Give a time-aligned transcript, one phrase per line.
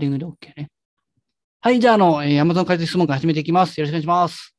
[0.00, 0.68] ディングで OK ね。
[1.60, 3.78] はい、じゃあ、あの、えー、Amazon 解説質問から始めていきます。
[3.78, 4.56] よろしくお願いします。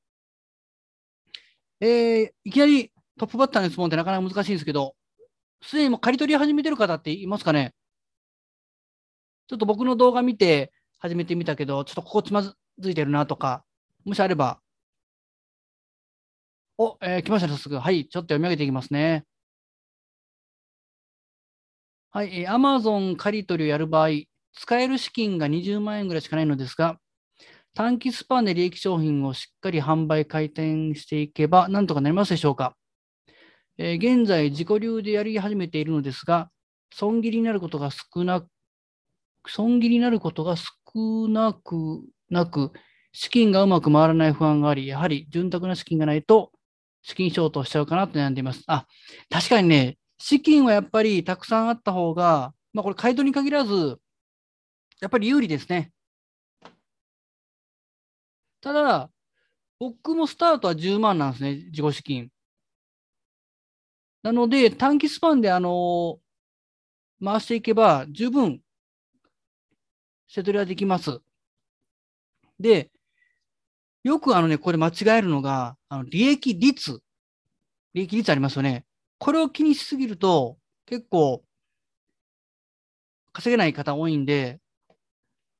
[1.79, 4.95] えー、いきなりトップバッターの質問ってなかなか難しいんですけど、
[5.63, 7.73] すでにもう借り取り始めてる方っていますかね？
[9.47, 12.55] ちょっと僕の動画見て始めてみたけど、ちょっとここつまず
[12.89, 13.65] いてるなとか、
[14.05, 14.59] もしあれば。
[16.77, 17.79] お、えー来ましたね、早速。
[17.79, 19.25] はい、ちょっと読み上げていきますね。
[22.11, 24.09] はい、えー Amazon 借り取りをやる場合、
[24.53, 26.97] 使える資金が20万円ぐらいしかないのですが、
[27.73, 32.75] 短期スパンで利益商品をしっかり販売、回転していけば、なんとかなりますでしょうか。
[33.77, 36.49] えー現在、自己流でやり始めているのですが、
[36.93, 38.47] 損切りになることが少なく、
[39.47, 42.71] 損切りになることが少なくなく、
[43.13, 46.51] 資金がうまく回らない不安があり、やはり潤沢な資金がないと、
[47.01, 48.63] 資金ショートしちゃうかなと悩んでいます。
[48.67, 48.85] あ、
[49.29, 53.97] 確かにね、資金はやっぱりたくさんあった方が、まあこれ買い取りに限らず、
[55.01, 55.91] やっぱり有利ですね。
[58.61, 59.09] ただ、
[59.79, 62.29] 僕もスタートは10万なんですね、自己資金。
[64.21, 66.19] なので、短期スパンで、あの
[67.23, 68.61] 回していけば、十分、
[70.27, 71.19] セトリはできます。
[72.59, 72.91] で、
[74.03, 77.01] よくあのね、これ間違えるのが、あの利益率。
[77.95, 78.85] 利益率ありますよね。
[79.17, 81.43] これを気にしすぎると、結構、
[83.33, 84.60] 稼げない方多いんで、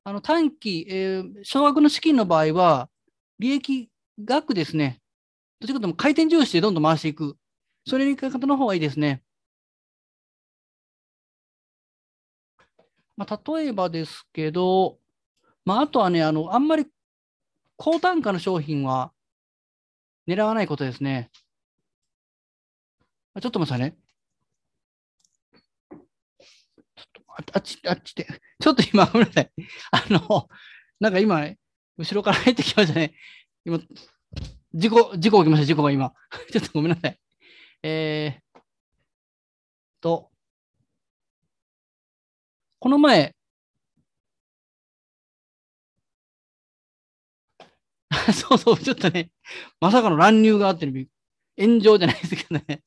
[0.04, 2.88] あの短期、えー少額の資金の場合は、
[3.38, 3.90] 利益
[4.24, 5.00] 額ですね。
[5.60, 7.36] どっちかというと回転重視でどんどん回していく。
[7.86, 9.22] それのやり方の方がいいですね。
[13.16, 14.98] まあ、例えばですけど、
[15.64, 16.86] まあ、あとはね、あの、あんまり
[17.76, 19.12] 高単価の商品は
[20.26, 21.30] 狙わないことですね。
[23.40, 23.96] ちょっと待ってくださいね。
[25.90, 28.26] ちょっとあっち、あっちで。
[28.60, 29.50] ちょっと今、ごめんなさい。
[29.90, 30.48] あの、
[31.00, 31.58] なんか今、ね
[31.98, 33.14] 後ろから入ってきましたね。
[33.64, 33.78] 今、
[34.74, 36.12] 事故、事故起きました、事故が今。
[36.52, 37.18] ちょっとごめんなさい。
[37.82, 38.60] えー、
[40.00, 40.30] と、
[42.78, 43.34] この前、
[48.34, 49.30] そうそう、ちょっとね、
[49.80, 51.08] まさかの乱入があってる、
[51.58, 52.82] 炎上じゃないですけどね。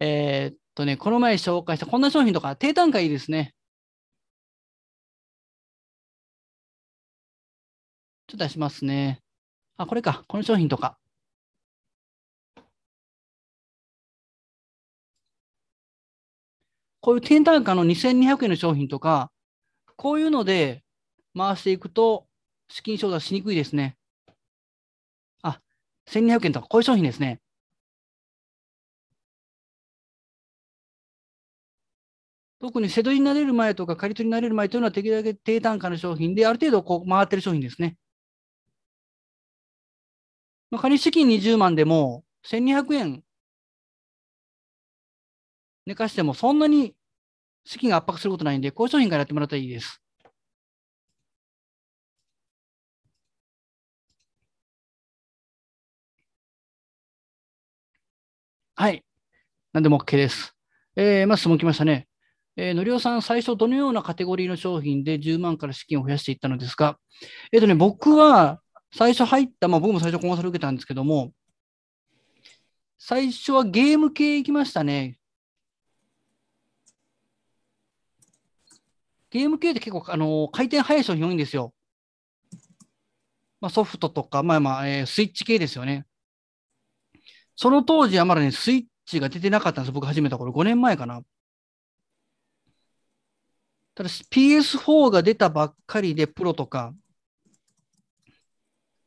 [0.00, 3.54] えーっとね、この前紹介したこんな商品とか、低単価いいですね。
[8.26, 9.20] ちょっと出しますね。
[9.76, 10.98] あ、これか、この商品とか。
[17.00, 19.30] こういう低単価の2200円の商品とか、
[19.96, 20.82] こういうので
[21.36, 22.26] 回していくと、
[22.68, 23.96] 資金調達しにくいですね。
[25.42, 25.60] あ、
[26.06, 27.40] 1200円とか、こういう商品ですね。
[32.64, 37.98] 特に瀬戸になれる前とか、借り取りになれる前というのは、できるだけ低単価の商品で、ある程度こう回ってる商品ですね。
[40.70, 43.22] まあ、仮に資金20万でも、1200円
[45.86, 46.94] 寝かしても、そんなに
[47.64, 50.00] 資金が圧迫することないんで、こういう商品からやってもらったらいいです。
[58.76, 59.04] はい。
[59.72, 60.54] 何でも OK です。
[60.96, 62.08] えー、まず質問来ましたね。
[62.56, 66.98] えー、のりおさん、最初どのようなカテゴリーの商品で10万から資金を増やしていったのですか？
[67.52, 68.60] えっ、とね、僕は
[68.94, 71.32] 最初入った、まあ僕も最初コンサル受けたんですけども、
[72.98, 75.18] 最初はゲーム系行きましたね。
[79.30, 81.74] ゲーム系って結構、あの回転速い商品多いんですよ。
[83.60, 86.06] まあ、ソフトとか、まあまあ、えースイッチ系ですよね。
[87.56, 89.92] その当時はまだね、スイッチが出てなかったんです。
[89.92, 91.22] 僕始めた頃、5年前かな。
[93.94, 96.94] ただ PS4 が出たばっかりで、プロとか。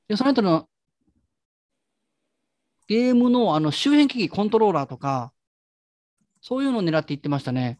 [0.07, 0.69] で、その後の
[2.87, 5.33] ゲームのあの周辺機器、コントローラーとか、
[6.41, 7.79] そういうのを狙っていってましたね。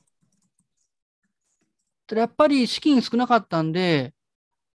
[2.07, 4.13] ただやっぱり資金少なかったんで、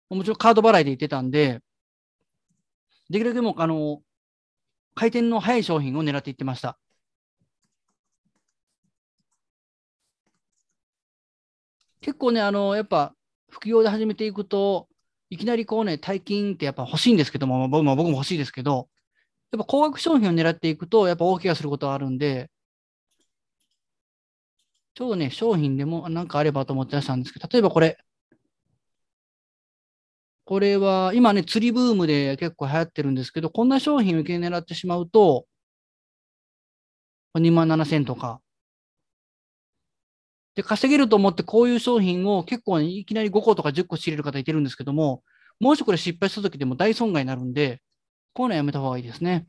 [0.09, 1.61] もちろんカード払いで行ってたんで、
[3.09, 4.01] できるだけもう、あの、
[4.95, 6.77] 回転の速い商品を狙っていってました。
[12.07, 13.13] 結構ね、あの、やっぱ、
[13.49, 14.87] 副業で始めていくと、
[15.29, 18.87] いきなりこうね、大金ってやっぱ欲しいんですけども、僕も僕も欲しいですけど、
[19.51, 22.49] やっぱ高額商品を狙っていくと、やっぱ大怪我することがあるんで、
[24.95, 27.97] ちょうどね、商品でもなんかあればと思って出したんですけど、例えばこれ。
[30.45, 35.45] これは、今ね、釣りブームで結構流行ってるんですけど、こんな商品をいきなり狙ってしまうと、
[37.35, 38.41] 2万7000とか。
[40.57, 45.23] で、稼げると思ってこういう商品を結構、いきなり5個とか10個仕入れる方いてるんですけども、
[45.59, 47.81] もしこれ失敗した時でも大損害になるんで、
[48.33, 49.47] こういうのはやめた方がいいですね。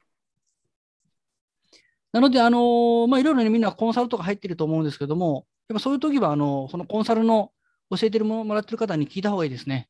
[2.12, 7.52] なので、あのー、まあ、いろいろね、みんなコンサルとか入ってると思うんですけども、やっぱそういう時は、あの、そのコンサルの
[7.90, 9.88] 教えてるももらってる方に聞いた方がいいですね。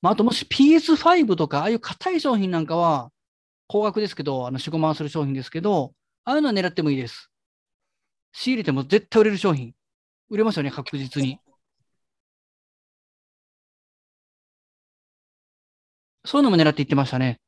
[0.00, 3.10] まあ、あともし PS5 とか、ああいう硬い商品なんかは、
[3.72, 7.30] 高額ですけど、あの4、5万する商品ですけど、ああいうのは狙ってもいいです。
[8.30, 9.72] 仕入れても絶対売れる商品。
[10.28, 11.38] 売れますよね、確実に。
[16.26, 17.40] そういうのも狙っていってましたね。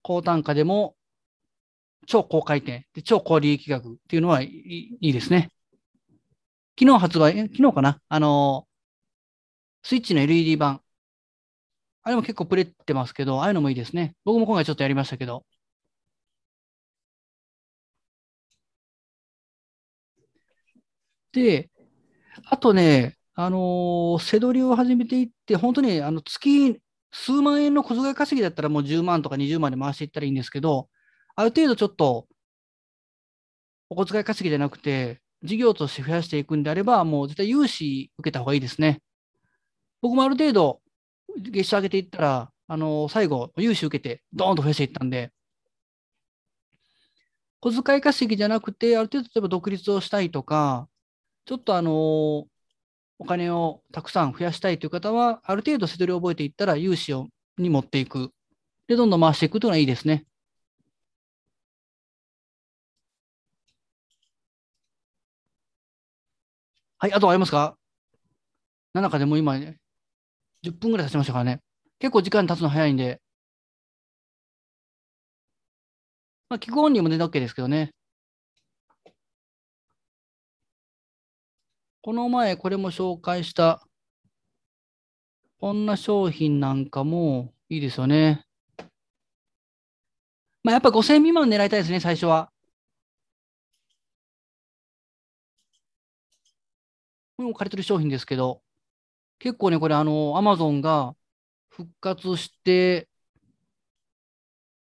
[0.00, 0.96] 高単価でも、
[2.06, 5.50] 超高回転、で超高利益額っていうのはいいいいですね。
[6.80, 8.00] 昨日発売、昨日かな？
[8.08, 8.66] あの、
[9.82, 10.80] スイッチの LED 版。
[12.08, 14.16] あれも結構プレってますけど、ああいうのもいいですね。
[14.24, 15.44] 僕も今回ちょっとやりましたけど。
[21.32, 21.70] で、
[22.46, 26.80] あとね、あのー、せどりを始めていって、本当にあの月
[27.12, 30.88] 数万円の小遣い稼ぎだったらもう10万とか20万で回していったらいいんですけど、
[31.36, 32.28] ある程度ちょっと
[33.90, 39.00] お小遣い稼ぎじゃなくて、事業として増やしていくんであれば、もう絶対融資受けた方がいいですね。
[40.00, 40.80] 僕もある程度
[41.40, 45.32] 月収上げていったら、あの、最後、融資受けて、ドーンと増やしていったんで、
[47.60, 50.88] 小遣い稼ぎじゃなくて、ある程度、例えば独立をしたいとか、
[51.46, 52.48] ちょっとあの、
[53.18, 58.32] お金をたくさん増やしたいという方は、ある程度、せどりを覚えていったら、融資をに持っていく。
[58.88, 60.26] で、どんどん回していくというのがいいですね。
[66.98, 67.76] はい、あとありますか
[68.94, 69.78] ?7 かでも今、ね、
[70.62, 71.60] 10分ぐらい経ちましたからね。
[71.98, 73.20] 結構時間経つの早いんで。
[76.48, 77.92] まあ、聞く音にも出た OK ですけどね。
[82.02, 83.86] この前、これも紹介した、
[85.58, 88.44] こんな商品なんかもいいですよね。
[90.62, 92.50] まあ、やっぱ5000未満狙いたいですね、最初は。
[97.36, 98.62] これも借りてる商品ですけど、
[99.38, 101.16] 結構ね、これ、あの、アマゾンが
[101.70, 103.08] 復活して、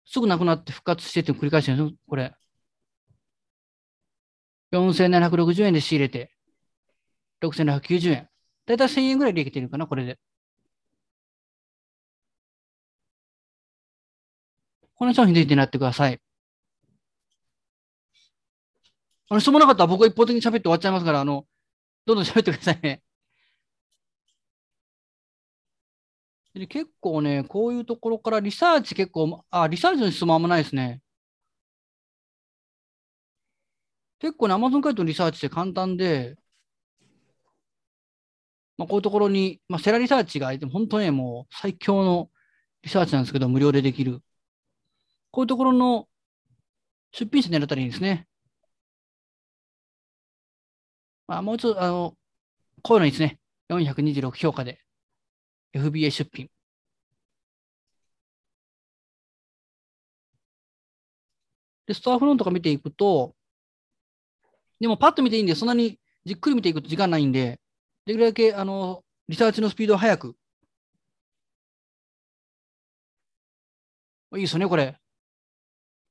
[0.05, 2.35] すぐなくなって復活してって繰り返してるんですよ、これ。
[4.71, 6.31] 4760円で仕入れて、
[7.41, 8.29] 6790円。
[8.67, 10.19] だいたい1000円ぐらい利益出るかな、これで。
[14.95, 16.19] この商品ぜひ狙ってください。
[19.29, 21.47] あの、質問なかったら僕が一方的に喋って終わっちゃいますから、あの、
[22.07, 23.03] どんどん喋ってくださいね。
[26.55, 31.01] で結構ね、こういうところからリサーチ結構、あ、リサーチの質問あんまないですね。
[34.19, 36.37] 結構ね、Amazon 回答のリサーチって簡単で、
[38.77, 42.29] まあ、こういうところに、まあ、セラリサーチがいて、本当ね、もう最強の
[42.83, 44.21] リサーチなんですけど、無料でできる。
[45.31, 46.07] こういうところの
[47.11, 48.27] 出品者狙ったらいいんですね。
[51.27, 52.17] まあ、もうちょっと、あの、
[52.83, 53.39] こういうのいいですね。
[53.69, 54.81] 426評価で。
[55.75, 56.49] FBA 出品。
[61.87, 63.35] で、ストアフロンとか見ていくと、
[64.79, 67.59] でもパッと見ていいんで、そんなにじっくり見ていくと時間ないんで、
[68.05, 70.35] できるだけ、あの、リサーチのスピードを速く。
[74.35, 74.99] いいですよね、これ。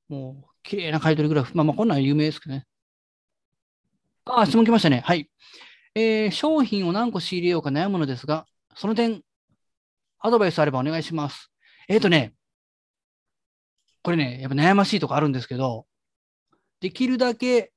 [0.08, 1.54] もう、綺麗な買い取りグラフ。
[1.56, 2.66] まあまあ、こんなん有名ですけどね。
[4.24, 5.00] ああ、質問来ましたね。
[5.00, 5.30] はい。
[5.94, 9.22] えー、商品を何個仕入れようか悩むのですが、その点、
[10.24, 11.52] アドバイスあればお願いします。
[11.86, 12.32] えっ、ー、とね、
[14.02, 15.86] これね、やっぱ悩ましいとこあるんですけど、
[16.80, 17.74] できるだけ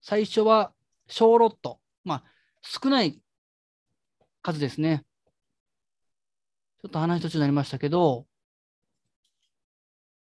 [0.00, 0.72] 最初は
[1.08, 2.24] 小ロット、まあ、
[2.62, 3.20] 少ない
[4.40, 5.04] 数ですね。
[6.80, 8.24] ちょっと話途中になりましたけど、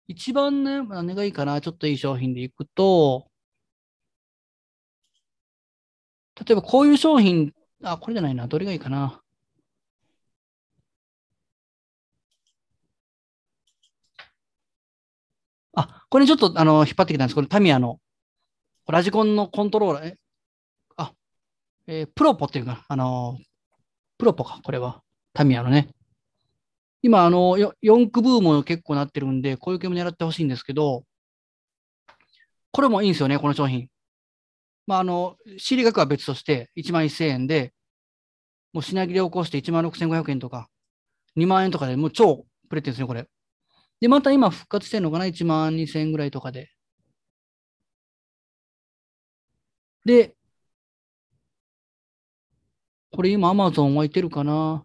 [0.08, 3.30] 一番ね、何がいいかな、ちょっといい商品でいくと、
[6.46, 9.22] 例えばこういう商品、あ、これじゃないな、どれがいいかな。
[15.74, 17.34] あ、これちょっとあの引っ張ってきたんです。
[17.34, 17.98] これタミヤの
[18.88, 20.16] ラジコンのコントローラー、え？
[20.96, 21.12] あ、
[21.86, 23.38] えー、プロポっていうか、あの
[24.18, 25.02] プロポか、これは。
[25.32, 25.88] タミヤのね。
[27.02, 31.02] 今、あの、4区ブーム結構なってるんで、こういう系も狙ってほしいんですけど、
[32.70, 33.88] これもいいんですよね、この商品。
[34.86, 37.72] まあ、あの、仕入れ額は別として1万1000円で、
[38.72, 40.68] もう品切れを起こして1万6500円とか、
[41.36, 43.26] 2万円とかでもう超プレてるんですね、これ。
[44.02, 46.70] で、また今復活してるのかな ?1 万2000円ぐらいとかで。
[50.04, 50.34] で、
[53.12, 54.84] これ今 Amazon 湧いてるかな？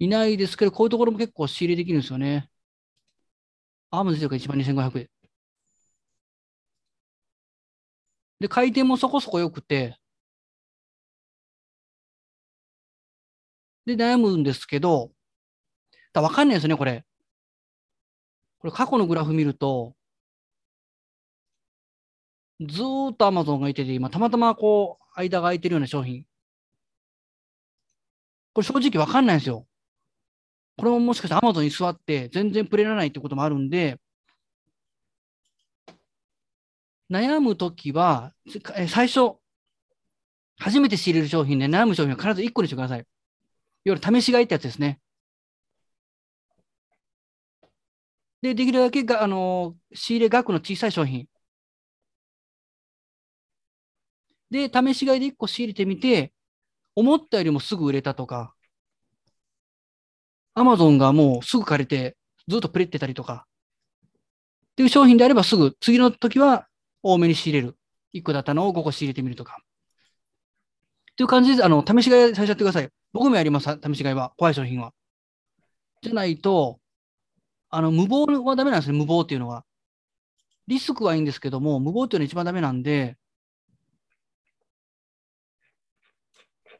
[0.00, 2.48] いないですけど、こういうところも結構仕入れできるんですよね。
[3.90, 5.08] アームズとか1万2500円。
[8.40, 9.96] で、回転もそこそこ良くて、
[13.86, 15.10] で、悩むんですけど、
[16.12, 17.04] だわかんないですね、これ。
[18.58, 19.94] これ過去のグラフ見ると、
[22.60, 26.24] ずーっと Amazon がいてて、今たまたまこう、間が空いてるような商品。
[28.52, 29.66] これ正直わかんないんですよ。
[30.76, 33.98] これももしかして Amazon に座って全然プレらないってこともあるんで、
[37.10, 38.34] 悩むときは、
[38.88, 39.36] 最初、
[40.58, 43.00] 初めて仕入れる商品で悩む商品は必ず1個にしてください。
[43.00, 43.06] いわ
[43.84, 45.00] ゆる試し買いってやつですね。
[48.42, 51.28] で、できるだけが、あの、仕入れ額の小さい商品。
[54.50, 56.32] で、試し買いで1個仕入れてみて、
[56.96, 58.54] 思ったよりもすぐ売れたとか、
[60.54, 62.16] アマゾンがもうすぐ借りて、
[62.48, 63.46] ずっとプレってたりとか、
[64.72, 66.68] っていう商品であればすぐ、次の時は
[67.02, 67.76] 多めに仕入れる。
[68.12, 69.60] 1個だったのを5個仕入れてみるとか。
[71.12, 72.88] っていう感じで、あの、試し買い最初やってください。
[73.12, 74.32] 僕もやります、試し買いは。
[74.36, 74.92] 怖い商品は。
[76.02, 76.80] じゃないと、
[77.70, 79.64] あの、無謀はダメなんですね、無謀っていうのは。
[80.68, 83.16] リスクはいいんですけども、無謀っていうのは一番ダメなんで、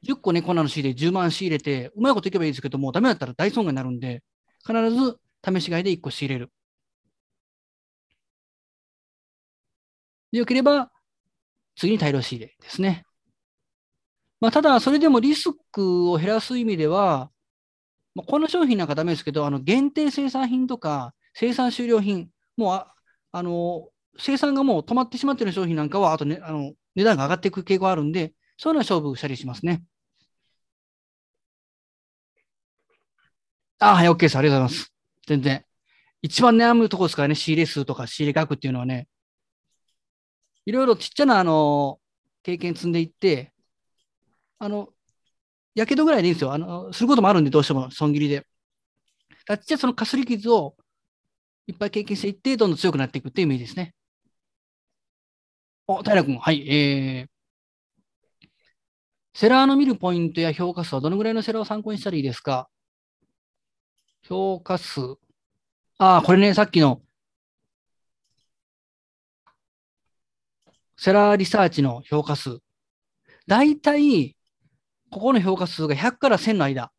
[0.03, 4.23] 10個ね、こんなの仕入れ、10万仕入れて、うまいこといけばいいですけども、ダメだったら大損害になるんで、
[4.67, 6.53] 必ず試し買いで1個仕入れる。
[10.33, 10.91] でよければ、
[11.77, 13.05] 次に大量仕入れですね。
[14.41, 17.31] まあ、ただ、それでもリスクを減らす意味では、
[18.19, 22.93] まあ、この商品なんかダメですけど、あの限定生産品とか、生産終了品、もうあ
[23.31, 29.85] あの生産がもう止まってしまっている商品なんかは、あとね、あの値段が上がっていく傾向があるんで、そういうのは勝負したりしますね。
[33.79, 34.37] ああ、はい、OK です。
[34.37, 34.93] ありがとうございます。
[35.29, 35.65] 全然。
[36.21, 39.07] 一番悩むところですからね、仕入れ数とか仕入れ額っていうのはね。
[40.67, 42.01] いろいろちっちゃな、あの、
[42.43, 43.53] 経験積んでいって、
[44.59, 44.89] あの、
[45.79, 46.53] やけどぐらいでいいんですよ。
[46.53, 48.47] あの、することもあるんで、どうしても損切りで。
[49.47, 50.77] だっちゃそのかすり傷を
[51.67, 53.95] いっぱい経験していって、どんどん強くなっていくっていうイメージですね。
[55.87, 56.69] お、平君、はい。
[56.69, 58.49] えー、
[59.35, 62.69] セラーの見るポイントや評価数はどのぐらいのセラーを参考にしたらいいですか？
[64.23, 65.01] 評価数。
[65.99, 67.01] ああ、これね、さっきの
[70.97, 72.59] セラーリサーチの評価数。
[73.47, 74.37] だいたい、
[75.11, 76.93] ここの評価数が100から1000の間。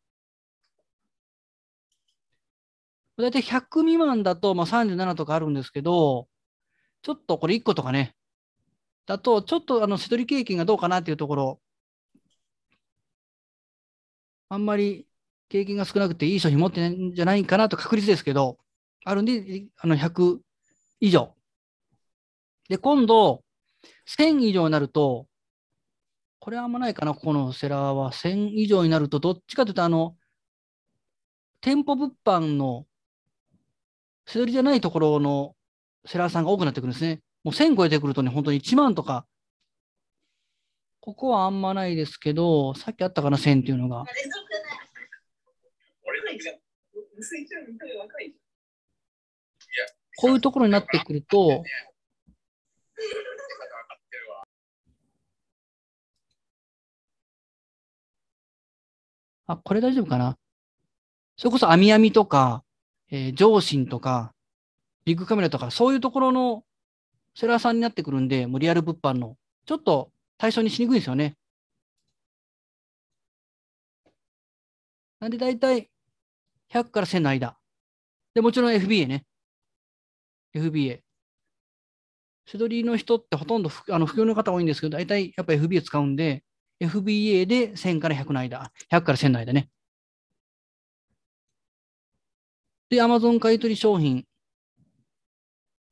[3.18, 6.28] だいたい100未満だと、まあ、37とかあるんですけど、
[7.02, 8.14] ちょっとこれ1個とかね、
[9.06, 11.60] だと、ちょっとあの、瀬取り経験がどうかなっていうところ、
[14.48, 15.06] あんまり
[15.48, 18.58] 経験が少なくていい商品持ってないんじゃないかなと確率ですけど、
[19.04, 20.40] あるんで、あの、100
[21.00, 21.34] 以上。
[22.68, 23.42] で、今度、
[24.06, 25.26] 1000以上になると、
[26.50, 28.10] これはあんまないかな、ここのセラーは。
[28.10, 30.16] 1000以上になると、どっちかというと、あの、
[31.60, 32.88] 店舗物販の、
[34.26, 35.54] 背取りじゃないところの
[36.06, 37.22] セラーさんが多くなってくるんですね。
[37.44, 39.28] もう1000超えてくるとね、本当に1万とか、
[40.98, 44.04] ここはあんまないですけど、さっきあったかな、1000っていうのが。
[50.16, 51.62] こういうところになってくると、
[59.52, 60.36] あ、これ大丈夫かな？
[61.36, 62.62] それこそ、網やみとか、
[63.10, 64.32] えー、上信とか、
[65.04, 66.64] ビッグカメラとか、そういうところの
[67.34, 71.36] セラーさんになってくるんで、もうリアル物販の、ちょっと対象にしにくいんですよね。
[75.18, 75.90] なんで大体
[76.72, 77.56] 100から1000の間。
[78.34, 79.24] で、もちろん FBA ね。
[80.54, 81.00] FBA。
[82.46, 86.44] 背取りの人ってほとんどあの不況の方多いんですけど、大体やっぱ FBA 使うんで、
[86.80, 89.70] FBA で1000から100の間、100から1000の間ね。
[92.88, 94.24] で、Amazon 買取商品。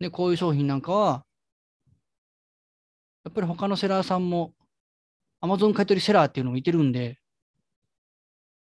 [0.01, 1.25] ね、こういう商品なんかは、
[3.25, 4.55] やっぱり他のセラーさんも
[5.43, 7.19] Amazon 買取セラーっていうのもいてるんで、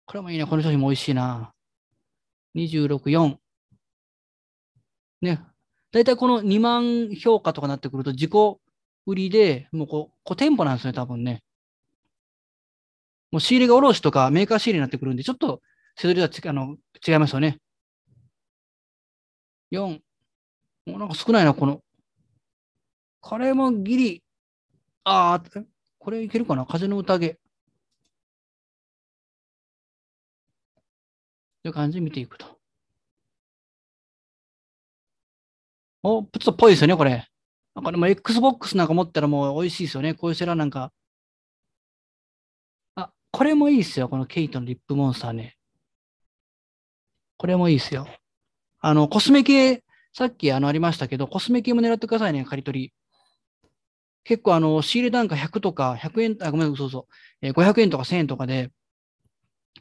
[0.06, 0.46] これもいいね。
[0.46, 1.54] この商品も美味しいな。
[2.56, 3.38] 26、4。
[5.22, 5.42] ね。
[5.92, 8.32] だいたいこの2万評価とかなってくると自己
[9.08, 11.45] 売りで、もうこう、こ店舗なんですね、多分ね。
[13.32, 15.62] もう仕入れが卸とかメーカー仕入れになってくるんで、ちょっと
[15.96, 17.60] 背取りはあの違いますよね。
[19.72, 20.00] 4。
[20.86, 21.82] もうなんか少ないな、この。
[23.20, 24.24] これもギリ
[25.04, 25.44] ああ、
[25.98, 26.66] これいけるかな？
[26.66, 27.38] 風の宴。
[31.64, 32.46] という感じで見ていくと。
[36.04, 37.28] お、ちょっとぽいですよね、これ。
[37.74, 40.14] なんかでも Xbox なんか持ったらもう美味しいですよね。
[40.14, 40.94] こういうセラーなんか。
[43.36, 44.08] これもいいですよ。
[44.08, 45.58] このケイトのリップモンスターね。
[47.36, 48.08] これもいいですよ。
[48.80, 52.94] あの、コスメ系、さっきあのありましたけど、コスメ系も狙ってくださいね、刈り取り。
[54.24, 58.72] 結構あの、仕入れ単価100とか、100円、あ、ごめん、そうそう、え、500円とか1000円とかで、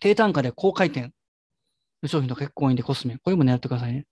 [0.01, 1.13] 低単価で高回転
[2.03, 3.19] の商品とか結構多いんで、コスメ。
[3.19, 4.05] これも狙ってくださいね。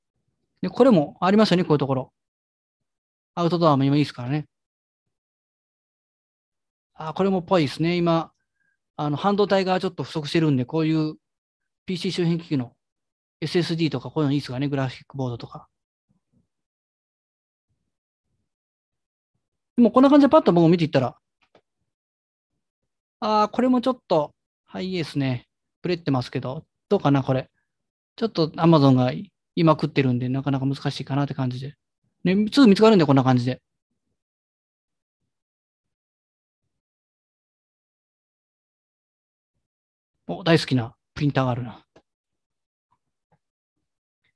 [0.61, 2.13] で、これもありますよね、こういうところ。
[3.35, 4.47] アウトドアも今いいですからね。
[6.95, 7.97] あ、これもぽいですね。
[7.97, 8.31] 今、
[9.05, 11.17] あの、半導体がちょっと不足してるんで、こういう
[11.87, 12.73] PC 周辺機器の
[13.41, 15.69] SSD とかこういうのいいですかね、グラフィックボードとか。
[19.77, 21.17] でもこんな感じでパッと僕見ていったら、
[23.21, 25.47] ああ、これもちょっとハイエースね。
[25.83, 27.51] ブレってますけど、どうかな、これ。
[28.17, 29.13] ちょっと Amazon が
[29.57, 31.75] 今食ってるんで、なかなか難しいかなって感じで。
[32.25, 33.63] ね、すぐ見つかるんで、こんな感じで。
[40.39, 41.85] お、大好きなプリンターがあるな。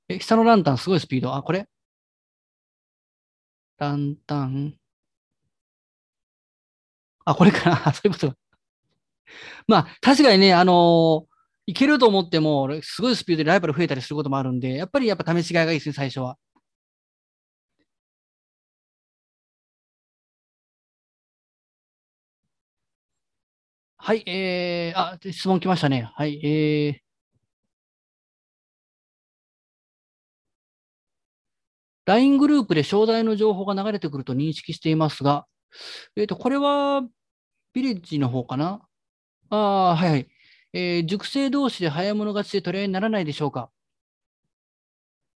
[0.09, 1.35] え、下のランタンすごいスピード。
[1.35, 1.67] あ、これ？
[3.77, 4.75] ランタン。
[7.25, 7.75] あ、これかな。
[7.93, 8.33] そういうこと。
[9.67, 11.25] まあ、確かにね、あのー、
[11.67, 16.37] いけると思っても、すごいスピードでライバル増えたりすることもあるんで、やっぱりやっぱ試しがいがいいですね、最初は。
[24.07, 26.09] はい、えー、あ、質問来ましたね。
[26.15, 26.99] はい、えー、
[32.05, 35.45] LINE グループで商材の情報が流れてくると認識していますが、
[36.15, 37.01] えっ、ー、と、これは、
[37.73, 38.81] ビレッジの方かな？
[39.49, 40.27] ああ、はいはい。
[40.71, 43.69] えー、熟成同士で早物勝ちで取り合いにならないでしょうか？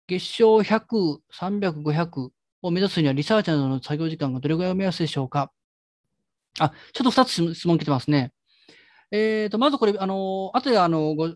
[0.09, 2.29] 月賞100、300、500
[2.61, 5.53] を目指すにはリサーチなどの作業時間がどれぐらいを目安でしょうか？
[6.61, 8.35] あ、ちょっと2つ質問来てますね。
[9.11, 11.35] えっ、ー、と、まずこれ、あの、後であの、ご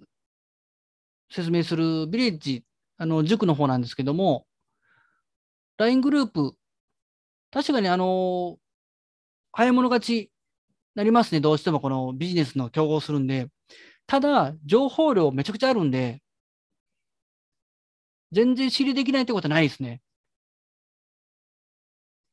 [1.31, 2.65] 説明するビレッジ、
[2.99, 4.47] あの、塾の方なんですけども、
[5.79, 6.55] LINE グループ、
[7.51, 8.59] 確かにあの、
[9.53, 10.33] 早い者勝ち
[10.95, 11.41] なりますね。
[11.41, 13.49] どうしてもこのビジネスの競合するんで。
[14.07, 16.23] ただ、情報量めちゃくちゃあるんで、
[18.33, 20.03] 全然知りできないってことはないですね。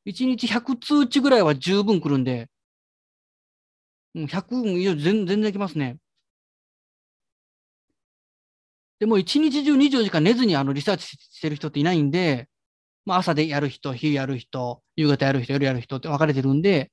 [0.04, 2.49] 1日100通知ぐらいは十分来るんで、
[4.14, 5.98] 100以上全然できますね。
[8.98, 12.48] でも一日中24時間寝ずにあのリサーチしてる人っていないんで、
[13.06, 16.92] まあ、朝でやる人、昼やる人、夕方やる人、夜やる人って分かれてるんで、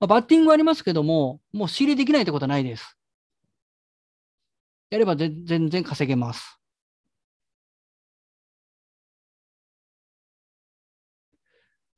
[0.00, 2.96] まあ、バッティングはありますけども、もう仕入れできないってことはないです。
[4.90, 6.57] やれば全然稼げます。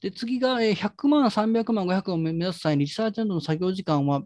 [0.01, 4.23] で、次が100万、300万、500万を目指す際にリサーチなどの作業時間は、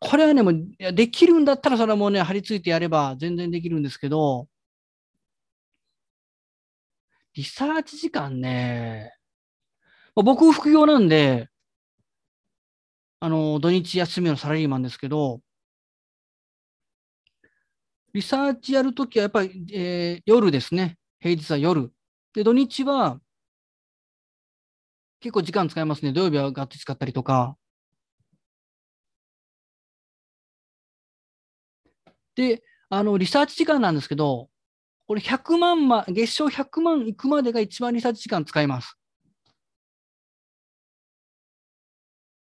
[0.00, 4.48] これはね、もうできるんだったらそれはもうね、張り付いてやれば全然できるんですけど、
[7.34, 9.12] リサーチ時間ね、
[10.14, 11.48] 僕副業なんで、
[13.20, 15.40] あの、土日休みのサラリーマンですけど、
[18.12, 20.96] リサーチやるときはやっぱり、えー、夜ですね。
[21.20, 21.92] 平日は夜。
[22.32, 23.20] で、土日は
[25.20, 26.12] 結構時間使いますね。
[26.12, 27.56] 土曜日はガッと使ったりとか。
[32.36, 34.48] で、あの、リサーチ時間なんですけど、
[35.06, 38.96] これ100万ま、月賞100万いくまでが一番リサーチ時間使います。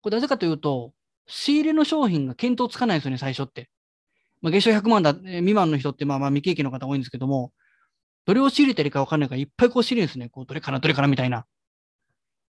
[0.01, 0.93] これなぜかというと、
[1.27, 3.69] 仕入れの商品が見当つかないですよね、最初って。
[4.41, 7.53] まあ、月賞100万だ、未満の人ってまあまあ未経験の方多いんですけども、
[8.25, 10.29] どれを仕入れてるか分かんないからいっぱいこう仕入れるんですね。
[10.29, 11.45] こうどれかな、どれかなみたいな。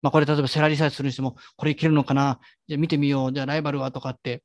[0.02, 2.40] まあこれ例えばセラリサーチするにしても、これいけるのかな？
[2.68, 3.32] じゃあ見てみよう。
[3.32, 4.42] じゃあライバルはとかって。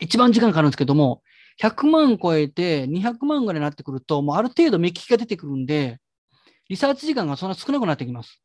[0.00, 1.22] 一番時間かかるんですけども、
[1.58, 5.98] 100万超えて200万ぐらいになってくると、もうある程度目利きが出てくるんで、
[6.68, 8.42] リサーチ時間がそんな少なくなってきます。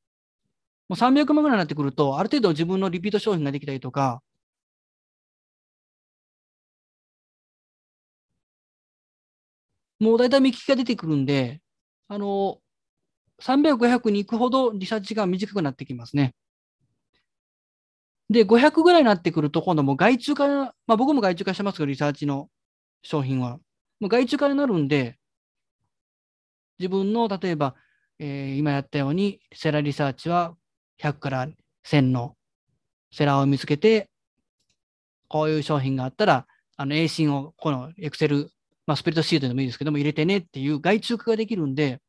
[0.90, 4.22] もう300万ぐらいになってくると、ある程度自分のリピート商品ができたりとか、
[10.00, 11.62] もう大体目利きが出てくるんで、
[12.08, 12.60] あの、
[13.42, 16.34] 300、500に行くほどリサーチ時間短くなってきますね。
[18.30, 22.50] で、500ぐらいになってくると、今度もう外注化、まあ僕も外注化してますけど、リサーチの
[23.04, 23.60] 商品は。
[24.00, 25.18] もう外注化になるんで、
[26.80, 27.76] 自分の、例えば、
[28.20, 30.56] えー、今やったように、セラリサーチは
[31.02, 31.48] 100から
[31.86, 32.36] 1000の
[33.12, 34.10] セラーを見つけて、
[35.28, 38.50] こういう商品があったら、あの、A ンをこの Excel、
[38.88, 42.02] まあ、スプレッドシートでもいいですけども、入れてねっていう外注化ができるんで、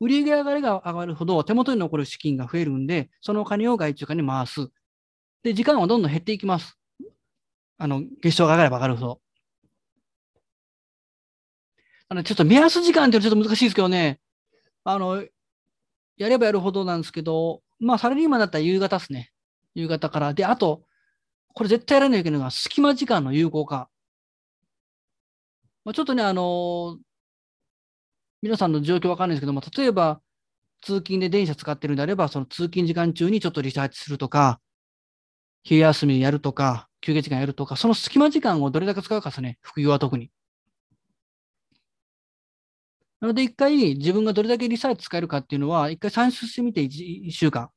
[0.00, 4.68] 売上上がりが上がるほど手元に残る資金が増えるんで、そのお金を外注化に回す。
[5.42, 6.78] で、時間はどんどん減っていきます。
[7.78, 9.20] あの、月賞が上がれば上がるほど。
[12.08, 14.20] あの、ちょっと目安時間ってちょっと難しいですけどね、
[14.84, 15.24] あの、
[16.16, 19.30] やればやるほどなんですけど、まあ、サラリーマンだったら夕方ですね。
[19.74, 20.34] 夕方から。
[20.34, 20.82] で、あと、
[21.54, 23.88] これ絶対やらないといけないのは、隙間時間の有効化。
[25.84, 26.98] まあ、ちょっとね、あのー、
[28.42, 30.20] 皆さんの状況わかんないですけども、例えば、
[30.82, 34.60] 通勤で電車使ってるんであれば、その通勤時間中にちょっとリサーチするとか、
[35.64, 40.30] 昼休みやるとか、休憩時間やるとか、その隙間時間をどれだけ使うかですね、副業は特に。
[43.20, 47.70] なので、一回自分がどれだけリサーチ使えるかっていうのは、一回算出してみて 1, 1週間。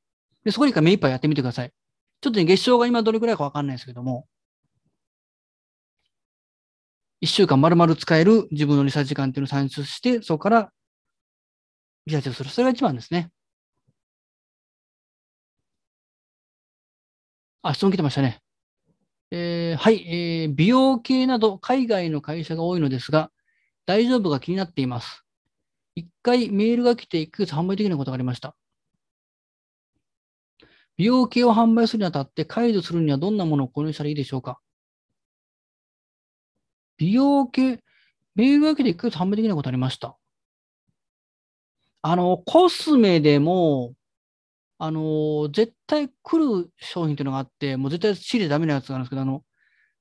[0.43, 1.71] で、そこに一回目いっぱいやってみてください。
[2.21, 4.27] ちょっとね、月賞が今どれくらいかわかんないですけども、
[7.21, 10.71] 1週間丸々使える自分のリサーチ時間っていうのを算出して、そこから
[12.05, 12.49] リサーチをする。
[12.49, 13.29] それが一番ですね。
[17.61, 18.39] あ、質問来てましたね。
[19.29, 23.31] えー、はい、えー、美容系など海外の会社が多いのですが、
[23.85, 25.23] 大丈夫が気になっています。
[25.95, 28.55] 一回メールが来て1ヶ月販売できないことがありました。
[30.97, 34.59] 美容系を販売するにあたって解除するにはどんなものを購入したらいいでしょうか
[37.01, 37.83] 美容系、
[38.35, 40.17] メールが来て1ヶ月販売できないことありました。
[42.03, 43.95] あの、コスメでも、
[44.79, 49.43] あの、絶対来る商品っていうのがあって、もう絶対仕入れダメなやつがあるんですけど、あの、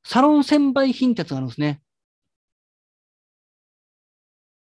[0.05, 1.83] サロン専売品ってやつがあるんですね。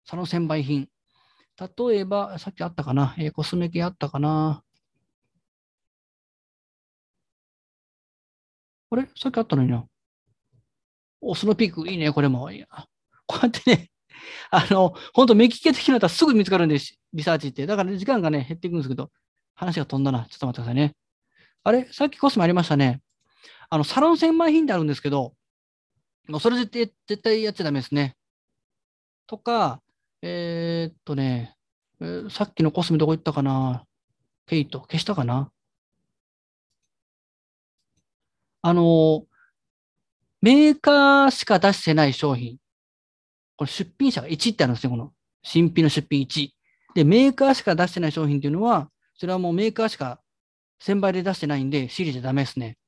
[0.06, 0.88] サロン専売品。
[1.58, 4.62] 例えば、さっきあったかな、えー、コスメ系あったかな。
[8.90, 9.08] あれ？
[9.16, 9.86] さっきあったのにな。
[11.20, 12.50] お、スノーピーク、いいね、これも。
[13.26, 13.90] こうやってね、
[14.50, 17.66] あの、本当目利き的なったらすぐ見つかるんです、リサーチって。
[17.66, 19.10] だから、ね、時間がね、減っていくんですけど、
[19.54, 20.26] 話が飛んだな。
[20.30, 20.94] ちょっと待ってくださいね。
[21.64, 23.02] あれさっきコスメありましたね。
[23.70, 25.34] あの、サロン専売品ってあるんですけど、
[26.28, 28.16] もうそれ絶対、絶対やっちゃダメですね。
[29.26, 29.82] とか、
[30.22, 31.56] えー、っとね、
[32.00, 33.84] えー、さっきのコスメどこ行ったかな？
[34.46, 35.50] ケイト、消したかな？
[38.62, 39.24] あの、
[40.46, 42.58] メーカーしか出してない商品。
[43.56, 46.50] これ出品者が1ってあるんですよ、この新品の出品1。
[46.94, 50.20] で、メーカーしか出してない商品っていうのは、それはもうメーカーしか
[50.78, 52.78] 1000倍で出してないんで、仕入れちゃダメですね。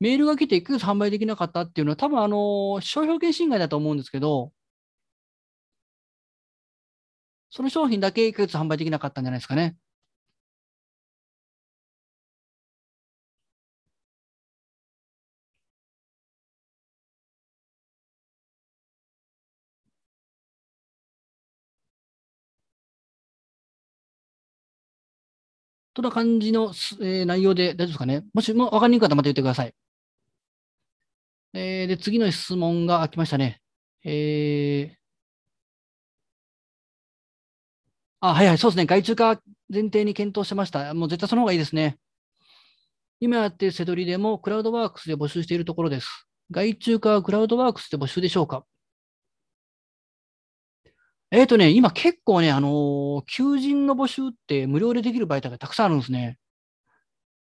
[0.00, 4.52] メールが来て1ヶ月販売できなかったっていうのは、多分あの、商標権侵害だと思うんですけど、
[7.50, 9.76] その商品だけ1ヶ月販売できなかったんじゃないですかね。
[25.98, 28.24] とな感じの、えー、内容で大丈夫ですかね？
[28.32, 29.74] もしも分かりにくかったらまた言ってください。
[31.54, 33.60] えー、で、次の質問が来ましたね。
[34.04, 34.96] えー、
[38.20, 38.86] あ、はいはい、そうですね。
[38.86, 40.94] 外注化前提に検討してました。
[40.94, 41.98] もう絶対その方がいいですね。
[43.20, 46.28] 今やっているセドリでもクラウドワークスで募集しているところです。
[46.50, 48.64] 外注化はクラウドワークスで募集でしょうか？
[51.30, 56.38] えっ、ー、とね、今結構ね、あのー、求人の募集って無料でできる媒体がたくさんあるんですね。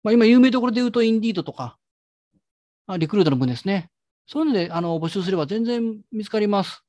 [0.04, 1.78] まあ、今有名どころで言うと、インディードとか、
[2.88, 3.90] あリクルートの分ですね。
[4.26, 6.84] そういうので、あの、募集すれば全然見つかります。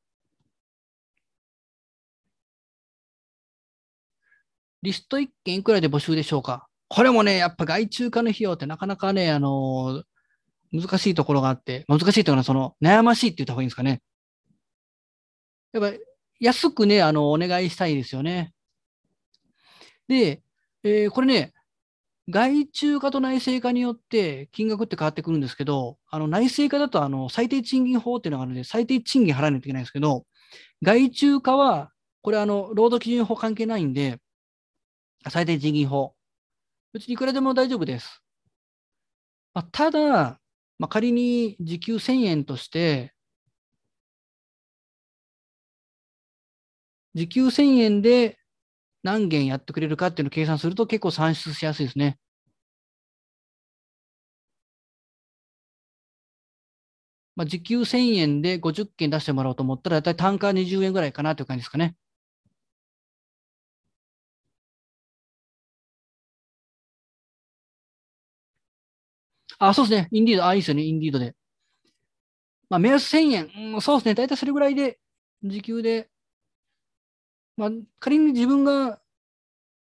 [4.83, 6.68] リスト1件いくらで募集でしょうか？
[6.88, 14.01] これもね、やっぱ外注化の費用ってなかなかね、あのー、難しいところがあって、難しいというのは、その、悩ましいって言った方がいいんですかね。
[15.72, 15.98] やっぱ
[16.40, 18.53] 安くね、あの、お願いしたいですよね。
[20.09, 20.42] で、
[20.85, 21.53] えー、これね、
[22.31, 30.27] 外注化と内製化によって金額って変わってくるんですけど、あの内製化だとあの最低賃金法っていうのがあるので、最低賃金払わないといけないんですけど、
[30.83, 31.90] 外注化は、
[32.22, 34.18] これあの、労働基準法関係ないんで、
[35.31, 36.14] 最低賃金法。
[36.92, 38.22] 別にいくらでも大丈夫です。
[39.55, 40.40] まあ、ただ、
[40.79, 43.14] まあ、仮に時給1000円として、
[47.14, 48.38] 時給1000円で
[49.05, 52.18] 何件やってくれるかっていうのを計算すると結構算出しやすいですね。
[57.37, 61.97] まあ、時給1000円で50件出してもらおうと思ったら、だいたい単価20円ぐらいかなという感じですかね。
[69.59, 70.09] あ、そうですね。
[70.12, 70.83] インディード、あ、いいですよね。
[70.85, 71.35] インディードで。
[72.68, 73.51] まあ、目安1000円。
[73.75, 74.14] うん、そうですね。
[74.14, 74.99] 大体それぐらいで、
[75.42, 76.11] 時給で。
[77.59, 79.01] まあ、仮に自分が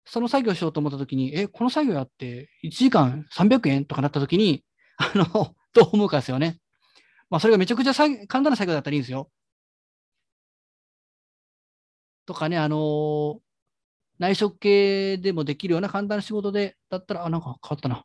[0.04, 4.64] その作業しようと思ったときに、え、この作業やって1時間300円とかなったときに、
[4.96, 5.24] あの、
[5.72, 6.58] どう思うかですよね。
[7.30, 9.30] まあ、それがめちゃくちゃ簡単な作業だったらいいんですよ。
[12.26, 13.40] とかね、あのー、
[14.18, 18.04] 内職系でもできるような簡単な仕事で、だったら、あ、なんか変わったな。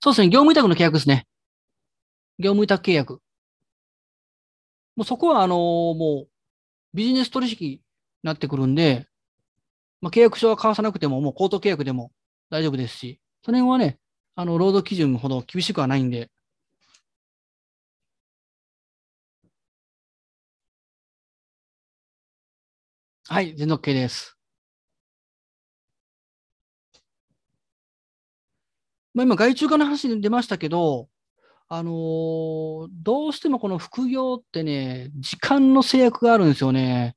[0.00, 1.26] そうですね、業務委託の契約ですね。
[2.38, 3.22] 業務委託契約。
[4.96, 5.58] もうそこは、あのー、
[5.96, 6.37] もう、
[6.98, 7.80] ビジネス取引に
[8.24, 9.06] なってくるんで、
[10.00, 12.10] まあ、契約書は交わさなくても、もう口頭契約でも
[12.50, 14.00] 大丈夫ですし、その辺はね、
[14.34, 16.28] あの、労働基準ほど厳しくはないんで、
[23.28, 24.36] はい、全然 OK です。
[29.14, 31.08] まあ、今、外注化の話に出ましたけど、
[31.70, 37.14] あのー、どうしてもこの副業ってね、時間の制約があるんですよね。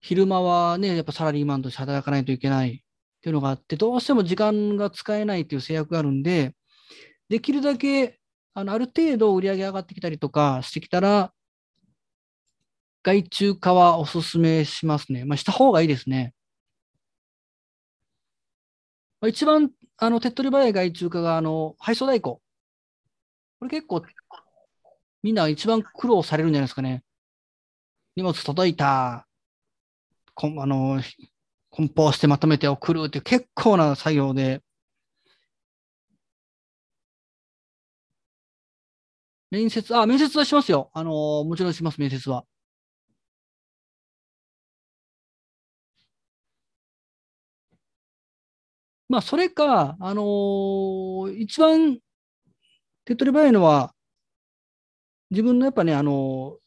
[0.00, 2.80] 昼間はね、やっぱサラリーマンとして働かないといけないっ
[3.22, 6.54] ていうのがあって、どうしても時間が使えないっていう制約があるんで、
[7.30, 8.20] できるだけ、
[8.54, 11.32] あの、ある程度売り上げ上がってきたりとかしてきたら、
[13.02, 15.24] 外注化はお勧めしますね。
[15.24, 16.34] まあ、した方がいいですね。
[19.20, 22.43] まあ、一番、あの、手っ取り早い外注化が、あの、配送代行。
[23.64, 24.02] これ結構、
[25.22, 27.02] みんな一番苦労されるんじゃないですかね。
[28.14, 29.26] 荷物届いた。
[30.34, 31.00] こあの、
[31.70, 34.62] 梱包してまとめて送るって結構な作業で、
[39.50, 40.90] 面接、あ、面接はしますよ。
[40.92, 42.44] あの、もちろんします、面接は。
[49.08, 51.98] まあ、それか、あのー、一番
[53.04, 53.94] 手っ取り早いのは、
[55.30, 56.58] 自分のやっぱね、あの、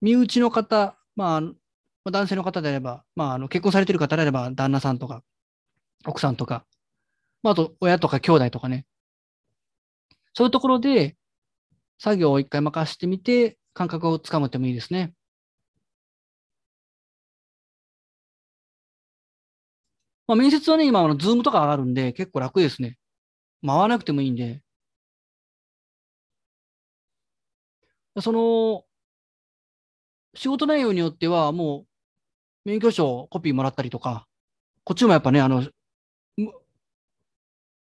[0.00, 5.22] 身内の方、まあ、男性の方であれば、まあ、あの結婚されてる方であれば、旦那さんとか、
[6.06, 6.66] 奥さんとか、
[7.42, 8.86] まあ、あと、親とか兄弟とかね。
[10.34, 11.16] そういうところで、
[11.98, 15.14] 作業を一回任せてみて、感覚をつかむってもいいですね。
[20.26, 22.98] まあ、面接はね、今、あの、ズームとかあるんで、結構楽ですね。
[23.66, 24.62] 回らなくてもいいんで。
[28.20, 28.84] その、
[30.34, 31.86] 仕事内容によっては、も
[32.64, 34.26] う、免許証コピーもらったりとか、
[34.84, 35.68] こっちもやっぱね、あの、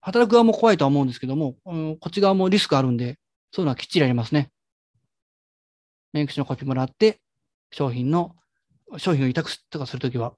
[0.01, 3.19] 働く側も怖いとは思うんですけども、うん、こっち側もリスクあるんで、
[3.53, 4.51] そういうのはきっちりやりますね。
[6.13, 7.21] 免許証のコピーもらって、
[7.71, 8.35] 商品の、
[8.97, 10.35] 商品を委託とかするときは、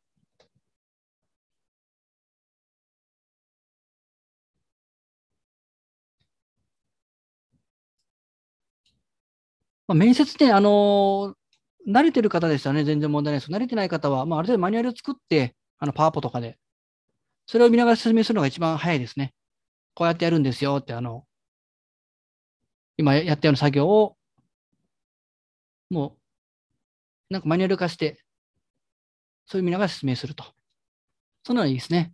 [9.90, 11.34] まあ、面接ね、あの、
[11.88, 13.50] 慣れてる方でしたらね、全然問題ないです。
[13.50, 16.58] 慣れてない方は、まあ、ある程度マニュアルを作って、あの、パワポとかで、
[17.46, 19.34] それを見ながら説明するのが一番早いですね。
[19.94, 21.24] こうやってやるんですよって、あの、
[22.98, 24.16] 今やったような作業を、
[25.90, 26.16] も
[27.30, 28.22] う、なんかマニュアル化して、
[29.46, 30.44] そういう見ながら説明すると。
[31.42, 32.12] そんなのいいですね。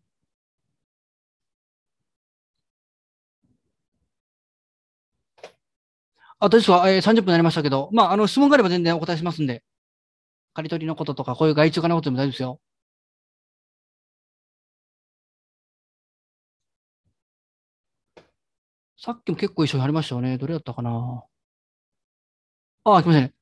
[6.38, 9.62] あとですわ、えー、30分になりましたけど、まあ、あの、質問があれば全然お答えしますんで。
[10.54, 12.60] 刈り取りのこととか、こういう外注化のことでも大丈夫ですよ。
[18.98, 20.36] さっきも結構一緒にありましたよね。
[20.38, 21.24] どれだったかな？
[22.84, 23.34] ああ、すみません。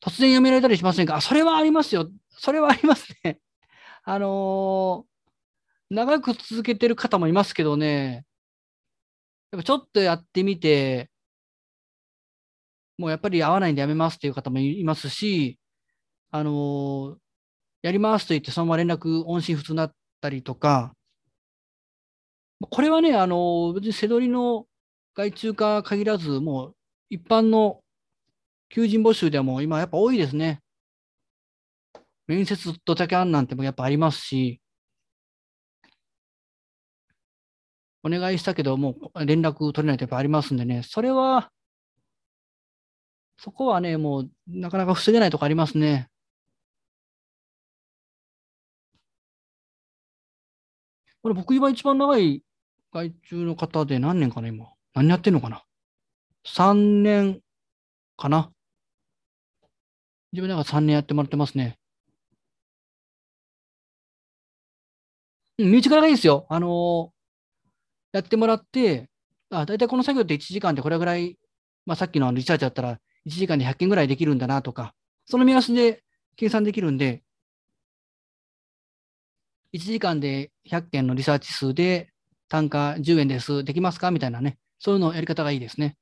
[0.00, 1.16] 突然やめられたりしませんか？
[1.16, 2.08] あ、それはありますよ。
[2.30, 3.40] それはありますね。
[4.04, 8.24] あのー、長く続けてる方もいますけどね、
[9.52, 11.10] やっぱちょっとやってみて、
[12.98, 15.58] もうやっぱり合わないんでやめますっていう方もいますし、
[16.30, 17.16] あの
[17.82, 20.92] やりますと言ってそのまま連絡音信不通になったりとか、
[22.58, 24.66] これはね、あの別に背取りの
[25.14, 26.74] 外注化限らず、もう
[27.10, 27.80] 一般の
[28.70, 30.60] 求人募集でも今やっぱ多いですね。
[32.26, 34.60] 面接ドタキャンなんてもやっぱありますし、
[38.02, 41.50] お願いしたけど、もう連絡取れないってやっぱありますんでね、それは
[43.38, 46.08] そこはね、もう、なかなか防げないとこありますね。
[51.22, 52.42] これ僕今一番長い
[52.92, 54.66] 外注の方で何年かな、今。
[54.94, 55.64] 何やってんのかな
[56.46, 57.40] ?3 年
[58.16, 58.52] かな
[60.32, 61.78] 自分なんか3年やってもらってますね。
[65.58, 66.46] うん、身内からがいいですよ。
[66.48, 69.08] あのー、やってもらって、
[69.50, 71.38] あ、大体この作業って1時間でこれぐらい、
[71.86, 74.94] まあ、さっきのリサーチだったら1時間で100件ぐらいできるんだなとか、
[75.26, 76.02] その目安で
[76.36, 77.22] 計算できるんで、
[79.72, 82.10] 1時間で100件のリサーチ数で
[82.48, 84.10] 単価10円です、できますか？
[84.10, 85.96] みたいなね、そういうのやり方がいいですね。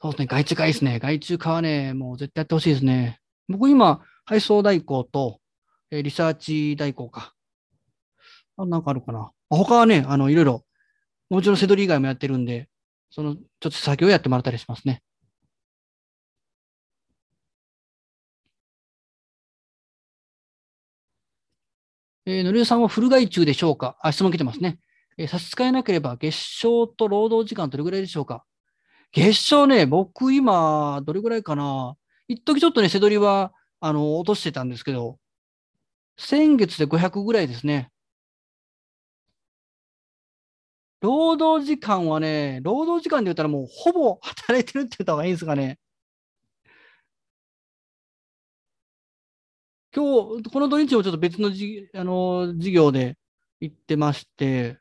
[0.00, 0.98] そうですね、外注化いいですね。
[0.98, 3.20] 外注化はね、もう絶対やってほしいですね。
[3.48, 5.40] 僕今、配送代行と、
[5.90, 7.35] えー、リサーチ代行か。
[8.58, 9.30] なんかあるかな。
[9.50, 10.64] 他はね、あの、いろいろ、
[11.28, 12.68] もちろんセドリ以外もやってるんで、
[13.10, 15.02] その、ちょっと作業やってもらったりしますね。
[22.28, 23.96] えー、のりおさんはフル外注でしょうか？
[24.00, 24.80] あ、質問来てますね。
[25.16, 28.44] えー、差し支えなければ、月賞と労働時間どれぐらいでしょうか？
[29.12, 31.96] 月賞ね、僕今、どれぐらいかな？
[32.26, 35.18] 一時ちょっとね、せどりは、あの、落としてたんですけど、
[36.18, 37.90] 先月で500ぐらいですね。
[41.00, 45.78] 労働時間はね、労働時間で言ったらもうほぼ働いてるって言った方がいいんですかね。
[49.94, 53.16] 今日、この土日もちょっと別のじあの授業で
[53.60, 54.78] 行ってまして、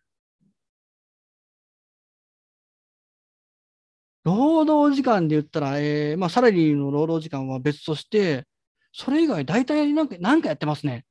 [4.26, 8.46] 労働時間で言ったら、えー、まあ、サラリーの労働時間は別として、
[8.92, 11.06] それ以外大体なんか、なんかやってますね。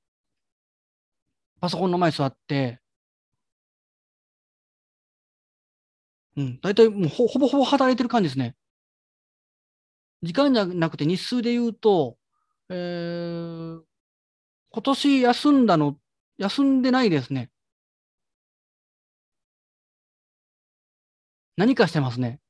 [1.61, 2.81] パソコンの前座って、
[6.37, 8.57] うん、大体もうほぼほぼ働いてる感じですね。
[10.23, 12.17] 時間じゃなくて日数で言うと、
[12.71, 13.81] えー、
[14.71, 15.97] 今年休んだの、
[16.39, 17.51] 休んでないですね。
[21.57, 22.41] 何かしてますね。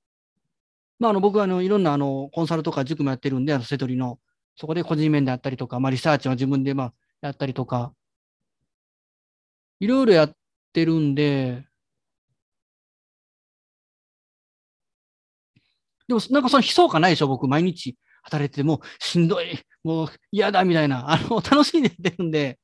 [0.98, 4.18] まあ、あの僕はあのいろんなあのコンサルとか塾もやってるんで、あのセトリの、
[4.56, 7.92] そこで個人面であったりとか、まあ、リサーチは自分でまあやったりとか、
[9.80, 10.32] いろいろやっ
[10.72, 11.66] てるんで、
[16.08, 22.58] でもなんかその悲壮感ないでしょ、僕、毎日働いてて、もしんどい、もう嫌だみたいな、あの楽しんでってるんで、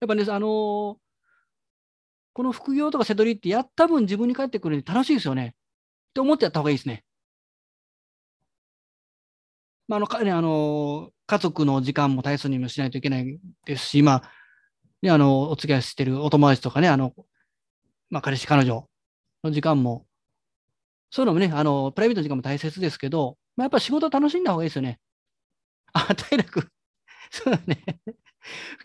[0.00, 0.98] やっぱね、あの、
[2.32, 5.54] この副業とかセトリってやった分自分に返ってくるんで楽しいですよね。
[6.10, 7.04] って思ってやった方がいいですね。
[9.88, 14.32] まあ、あの、かね、あの、家族の時間も大切にもしないといけないですし、まあ、
[15.02, 17.14] ね、あの、お付き合いしてるお友達とかね、あの、
[18.10, 18.88] まあ、彼氏、彼女
[19.44, 20.06] の時間も、
[21.10, 24.98] そういうのもね、あの、プライベートの時間も大切ですけど、まあ、やっぱ仕事楽しんだ方がいいですよね。
[25.92, 26.68] あ、体力。
[27.32, 27.84] そうだね。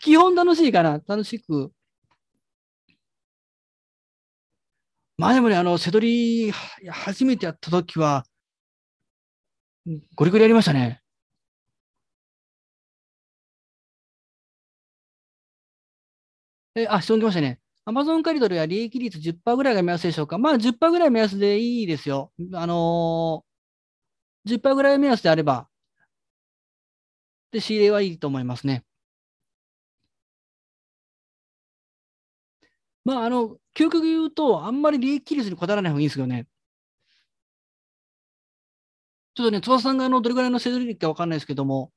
[0.00, 1.00] 基本楽しいかな。
[1.06, 1.72] 楽しく
[5.16, 6.50] まあでもね、あの、せどり、
[6.90, 8.24] 初めてやった時は、
[10.16, 11.00] ゴリゴリやりましたね。
[16.74, 17.60] え、あ、質問来ましたね。
[17.86, 20.38] アマゾンカリドルや利益率10%ぐらいが目安でしょうか？
[20.38, 22.32] まあ10%ぐらい目安でいいですよ。
[22.54, 25.68] あのー、10%ぐらい目安であれば、
[27.52, 28.84] で、仕入れはいいと思いますね。
[33.04, 36.46] まあ、あの、究極言うと、あんまり利益率にこだわらない方がいいんですよね。
[39.34, 41.92] ちょっとね、翼さんがあのどれぐらいのせどりかわかんないですけども、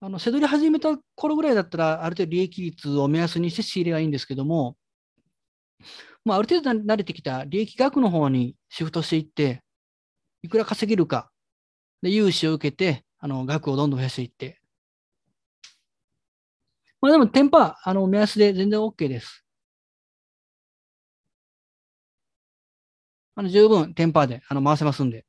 [0.00, 4.76] あの、せどり始めた頃ぐらいだったら、ある程度利益率を目安にして仕入れがいいんですけども、
[6.24, 9.62] まあ、ある程度慣れてきた利益額の方にシフトしていって、
[10.42, 11.30] いくら稼げるか、
[12.02, 14.60] で、融資を受けて、あの、額をどんどん増やしていって。
[17.00, 19.44] まあでも、テンパ、あの、目安で全然 OK です。
[23.36, 25.24] あの十分テンパーであの回せますんで。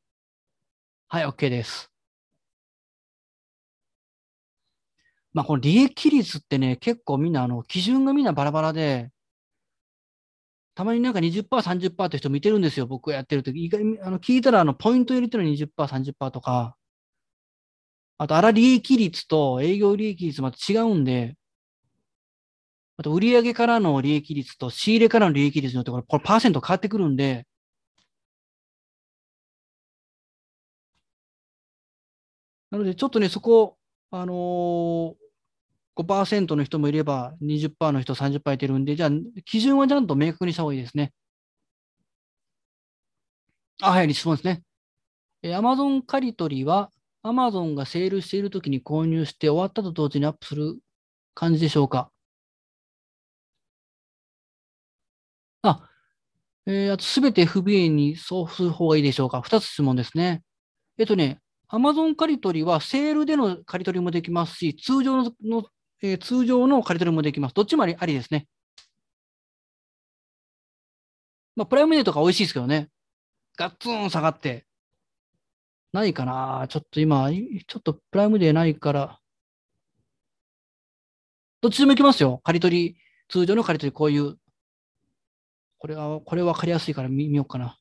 [1.08, 1.92] はい、OK です。
[5.34, 9.12] まあ、この利益率ってね、結構みんな、あの、基準がみんなバラバラで、
[10.76, 13.64] たまになんか20%、30%って人見てるんですよ、僕がやってるとき。
[13.66, 16.78] 意外あの聞いたら、あの、ポイント入れてるの20%、30%とか、
[18.18, 21.36] あと、粗利益率と営業利益率また違うんで、
[22.98, 27.48] あと、売上からの利益率と仕入れからの利益率によって、これ、これパーセント変わってくるんで、
[32.72, 33.78] なので、ちょっとね、そこ、
[34.12, 35.16] あのー、
[35.96, 39.10] 5%の人もいれば、20%の人、30%いてるんで、じゃあ、
[39.46, 41.14] 基準はちゃんと明確にした方がいいですね。
[43.82, 44.64] あ、はい、質問ですね。
[45.44, 46.92] えー、Amazon 借り取りは、
[47.24, 50.80] Amazon がセールしているときに購入して終わったと同時にアップする
[51.34, 52.12] 感じでしょうか
[55.64, 55.90] あ、
[56.66, 60.44] えー、あとすべて FBA に送付する方がいいでしょうか二つ質問ですね。
[60.98, 61.40] えっとね、
[61.70, 65.32] Amazon 借り取りはセールでの借り取りもできますし、通常の、
[66.02, 67.56] えー通常の借り取りもできます。
[67.56, 68.48] どっちもありありですね。
[71.56, 72.90] まあ、プライムデーとか美味しいですけどね。
[73.58, 74.66] ガッツン下がって。
[75.94, 79.20] ないかなちょっと今、ちょっとプライムデーないから。
[81.62, 82.42] どっちでもいきますよ。
[82.44, 82.98] 借り取り、
[83.30, 84.38] 通常の借り取り、こういう。
[85.78, 87.78] これは、これ分かりやすいから見見ようかな。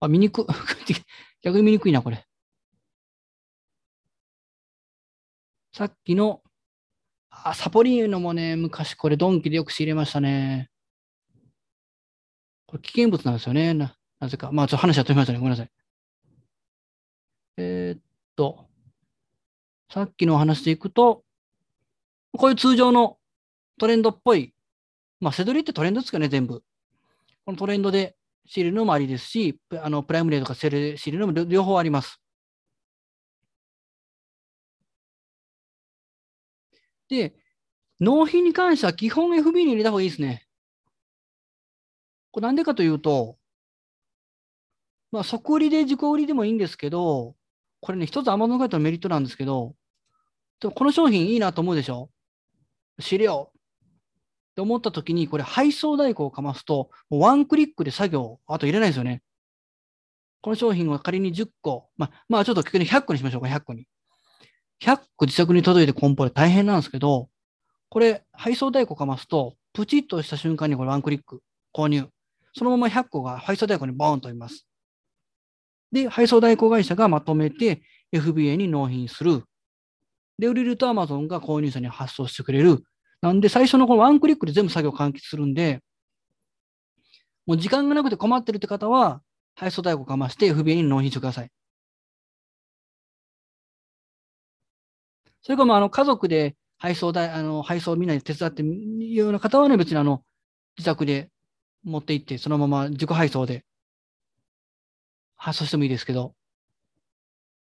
[0.00, 0.46] あ、見にく、
[1.42, 2.26] 逆に見にくいな、これ。
[5.72, 6.42] さっきの、
[7.30, 10.70] あ、サポリーノもね、昔これドンキでよく仕入れましたね。
[12.66, 13.74] これ危険物なんですよね。
[13.74, 14.50] な、なぜか。
[14.52, 15.38] まあ、ちょっと話は飛びましたね。
[15.38, 15.70] ごめんなさい。
[17.58, 18.02] えーっ
[18.36, 18.68] と、
[19.92, 21.24] さっきのお話でいくと、
[22.32, 23.18] こういう通常の
[23.78, 24.54] トレンドっぽい、
[25.20, 26.62] まあ、セドリってトレンドですかね、全部。
[27.44, 28.16] このトレンドで
[28.46, 32.20] 仕入れるのもありですし、あのプライムデーとかセールで仕入れるのも両方あります。
[37.08, 37.34] で、
[38.00, 40.46] 納品に関しては基本 FB に入れた方がいいですね。
[42.30, 43.38] これなんでかというと、
[45.12, 47.36] まあ、即売りで自己売りでもいいんですけど、
[47.80, 49.74] これね、一つ Amazon カイトのメリットなんですけど、
[50.74, 52.10] この商品いいなと思うでしょ？
[53.00, 53.52] 知れよ
[54.56, 59.22] って思った時に、これ配送代行をかますと、もうワンクリックで作業、あと入れないですよね。
[60.40, 63.86] この商品は仮に10個、まあ、まあちょっと逆に100個にしましょうか、100個に。
[64.82, 67.28] 100個自宅に届いて梱包で大変なんですけど、
[67.90, 71.42] これ配送代行かますと、プチッとした瞬間にこれワンクリック
[71.74, 72.08] 購入。
[72.54, 74.66] そのまま100個が配送代行にボーンといます。
[75.92, 79.44] で、配送代行会社がまとめて FBA に納品する。
[80.38, 82.82] で、売れると Amazon が購入者に発送してくれる。
[83.26, 85.80] なんで、最初のこのワンクリックで全部作業完結するんで、
[87.44, 89.20] もう時間がなくて困ってるって方は、
[89.56, 91.50] 配送代行かまして FBA に納品してください。
[95.42, 100.22] それから、まあ、の、家族で配送代、あの、配送をみんなで手伝っていうような方はね、別にあの、
[100.76, 101.30] 自宅で
[101.84, 103.64] 持って行って、そのまま自己配送で
[105.36, 106.34] 発送してもいいですけど。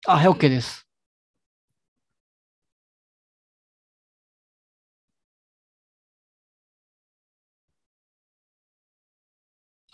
[0.07, 0.87] あ、はい、OK です。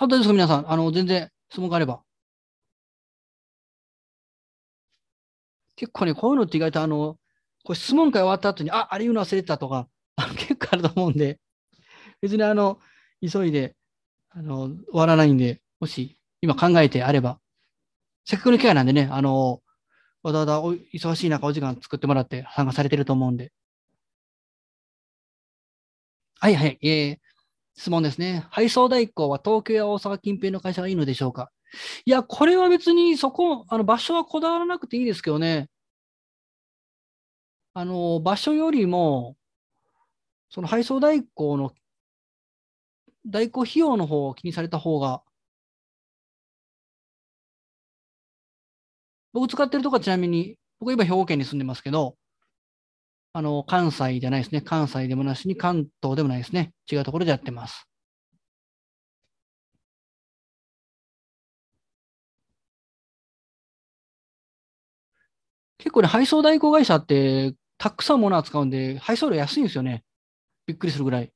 [0.01, 0.70] あとですか、皆さん？
[0.70, 2.03] あの、全然質問があれば。
[5.74, 7.16] 結構ね、こういうのって意外とあの、
[7.64, 11.40] これ質問会終わった後に、あ、あれ言うの忘れてたとか、あの結構あると思うんで、
[12.20, 12.78] 別にあの、
[13.28, 13.74] 急いで、
[14.30, 17.40] あの、終わらないんで、もし今考えてあれば、
[18.24, 19.62] せっかくの機会なんでね、あの、
[20.22, 23.53] わざわざお忙しい中お時間作ってもらって参加されてると思うんで。
[26.40, 27.18] はいはい、えー、
[27.79, 28.45] 質問ですね。
[28.51, 31.53] 配送代行は東京や大阪近辺の会社がいいのでしょうか？
[32.05, 35.68] いや、これは別にそこ、あの場所はこだわらなくていいですけどね。
[37.74, 39.37] あの、場所よりも、
[40.51, 41.70] その配送代行の、
[43.24, 45.22] 代行費用の方を気にされた方が、
[49.33, 52.16] 僕使ってるとこはちなみに、僕今兵庫県に住んでますけど、
[53.39, 54.61] あの、関西じゃないですね。
[54.62, 56.72] 関西でもなしに関東でもないですね。
[56.91, 57.86] 違うところでやってます。
[65.78, 70.03] 結構ね、配送代行会社って、たくさん物を扱うんで、配送料安いんですよね。
[70.66, 71.32] びっくりするぐらい。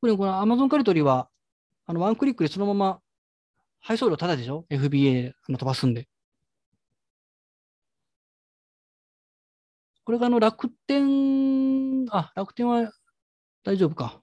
[0.00, 1.28] これ、この Amazon カリトリは、
[1.86, 3.00] あの、ワンクリックでそのまま
[3.80, 6.08] 配送料タダでしょ ?FBA の飛ばすんで。
[10.08, 12.90] これがあの楽天、あ、楽天は
[13.64, 14.22] 大丈夫か。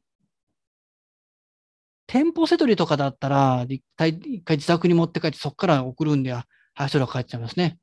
[2.07, 7.77] 店舗セトリとかだったら、一回一回自宅に持って帰ってそこから送るんで、あ配送料かかっちゃいますね。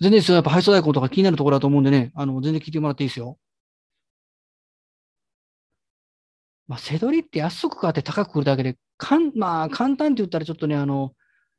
[0.00, 0.34] 全然ですよ。
[0.36, 3.38] やっぱ配送代行とか気になるところだと思うんでね、あの、全然聞いてもらっていいですよ。
[6.68, 11.14] まあ、セドリって安く買って高く売るだけで、かん、まあ、簡単って言ったらちょっとね、あの、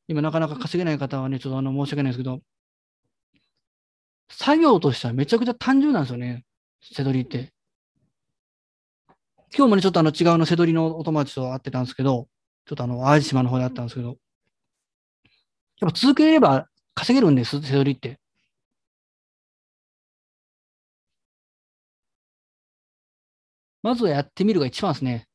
[0.08, 2.42] 今なかなか稼げない方はね、ちょっとあの、申し訳ないですけど、
[4.30, 6.46] 作業としてはめちゃくちゃ単純なんですよね、
[6.82, 7.52] セドリって。
[9.56, 12.28] 今日もね、ちょっとあの、違うのセドリのお友達と会ってたんですけど、
[12.66, 14.18] ちょっとあの、淡路島の方で会ったんですけど、
[15.82, 18.20] やっぱ続ければ稼げるんです、セドリって。
[23.82, 25.28] まずはやってみるが一番ですね。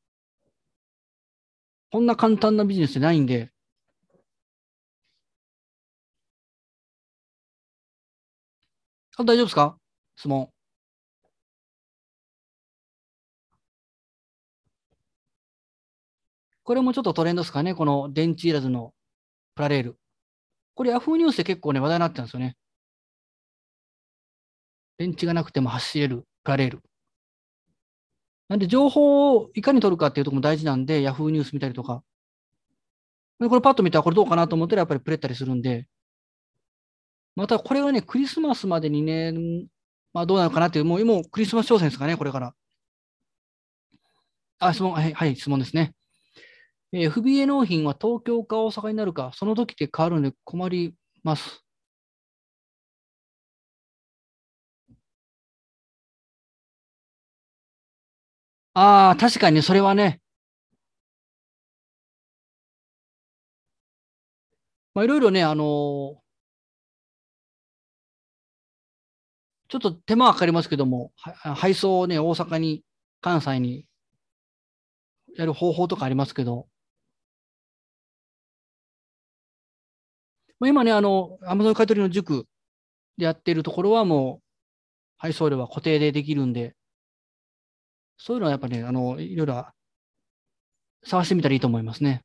[1.91, 3.51] こんな簡単なビジネスってないんで、
[9.17, 9.79] あ大丈夫ですか？
[10.17, 10.51] 質問。
[16.65, 18.93] これもちょっとトレンドですかね、この電池いらずの
[19.55, 19.99] プラレール。
[20.75, 22.57] これ Yahoo ニュースで結構ね、話題になってたんですよね。
[24.99, 26.81] 電池がなくても走れるプラレール。
[28.49, 32.03] なんで情報をいかに取るかっていうところも大事なんで、Yahoo ニュース見たりとか。
[33.41, 35.87] これパッと見たらこれどうかなと思ったらやっぱりプレったりするんで。
[37.37, 39.33] またこれはね、クリスマスまでにね、
[40.13, 42.55] まあどうなのかなっていう、もう今クリスマス挑戦ですかね、これから。
[44.59, 45.95] あ、質問、はい、はい、質問ですね。
[46.93, 51.64] え、FBA 納品は東京か大阪になるか、その時って変わるので困ります。
[58.75, 60.21] ああ、確かにそれはね、
[64.95, 66.25] まあ、いろいろね、あのー、
[69.69, 72.83] ちょっと手間はかかりますけども、配送をね、大阪に、
[73.21, 73.87] 関西に
[75.37, 76.67] やる方法とかありますけど、
[80.61, 82.47] 今ね、あの、アマゾン買取の塾
[83.19, 84.45] でやっているところはもう、
[85.19, 86.77] 配送料は固定でできるんで、
[88.25, 89.67] そういうのはやっぱり、ね、あの、いろいろ
[91.05, 92.25] 探してみたらいいと思いますね。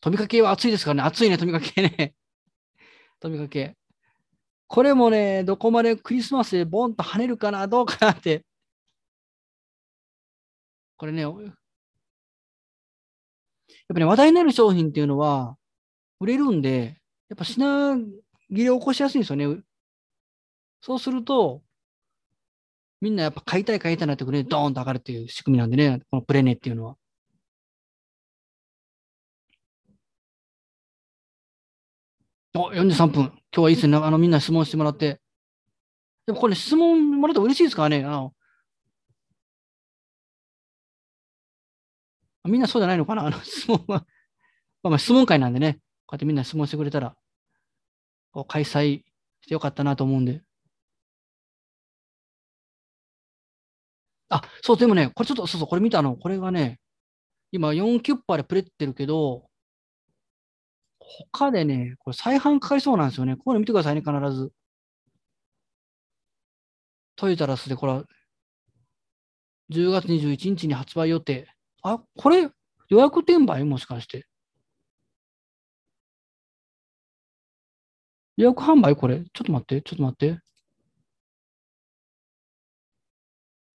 [0.00, 1.02] 飛びかけは暑いですからね。
[1.02, 2.16] 暑いね、飛びかけね。
[3.20, 3.76] 飛びかけ。
[4.66, 8.44] これもね、どこまでクリスマスでボンと跳ねるかな、どうかなって。
[10.96, 11.40] これね、やっぱ
[13.94, 15.56] り、ね、話題になる商品っていうのは、
[16.18, 17.98] 売れるんで、やっぱ品
[18.48, 19.62] 切れを起こしやすいんですよね。
[20.80, 21.62] そうすると、
[23.00, 26.96] みんなやっぱ買いたい買いたいなってくるね、ドーンと上がるっていう仕組みなんでね、このプレネっていうのは。
[32.54, 33.24] お、43分。
[33.24, 33.96] 今日はいいですね。
[33.98, 35.20] あの、みんな質問してもらって。
[36.26, 38.02] でもこれ質問もらったら嬉しいですからね。
[38.04, 38.32] あの、
[42.44, 43.26] みんなそうじゃないのかな？
[43.26, 44.06] あの、質問は。
[44.82, 45.80] まあ、まあ質問会なんでね。
[46.06, 47.14] こうやってみんな質問してくれたら、
[48.48, 49.02] 開催
[49.42, 50.45] してよかったなと思うんで。
[54.28, 56.80] あ、そう、でもね、これちょっと、そうそう、これ見たの、これがね、
[57.52, 59.48] 今4キュッパーでプレってるけど、
[61.32, 63.36] 他でね、これ再販かかりそうなんですよね。
[63.36, 64.52] これ見てくださいね、必ず。
[67.14, 67.92] トイザラスでこれ、
[69.70, 71.48] 10月21日に発売予定。
[71.82, 72.50] あ、これ
[72.88, 73.64] 予約転売？
[73.64, 74.26] もしかして。
[78.36, 79.24] 予約販売これ？
[79.32, 80.40] ちょっと待って、ちょっと待って。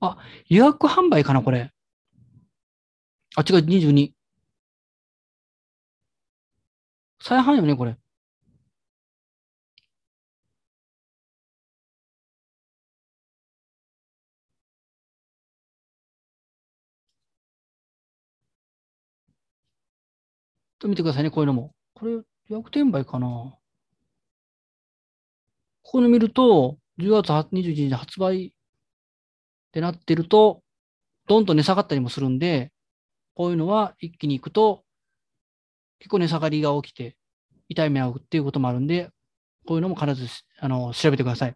[0.02, 0.18] あ、
[0.50, 1.72] 予約販売かなこれ。
[3.36, 4.14] あ、違う、22。
[7.22, 7.98] 再販よね、これ。
[20.80, 21.74] と見てくださいね、こういうのも。
[21.94, 23.60] これ、予約転売かなこ
[25.84, 28.54] こに見ると、10月21日発売
[29.72, 30.62] ってなってると、
[31.28, 32.74] どんどん値下がったりもするんで、
[33.36, 34.84] こういうのは一気に行くと、
[36.00, 37.16] 結構値下がりが起きて、
[37.70, 39.10] 痛い目を負うっていうこともあるんで、
[39.66, 40.28] こういうのも必ず
[40.60, 41.56] あの調べてください。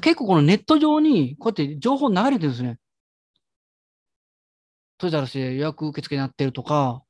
[0.00, 2.78] 結構このネット上に、こうやって情報流れてるんですね。
[4.96, 7.02] トイザらスで予約受付になってるとか、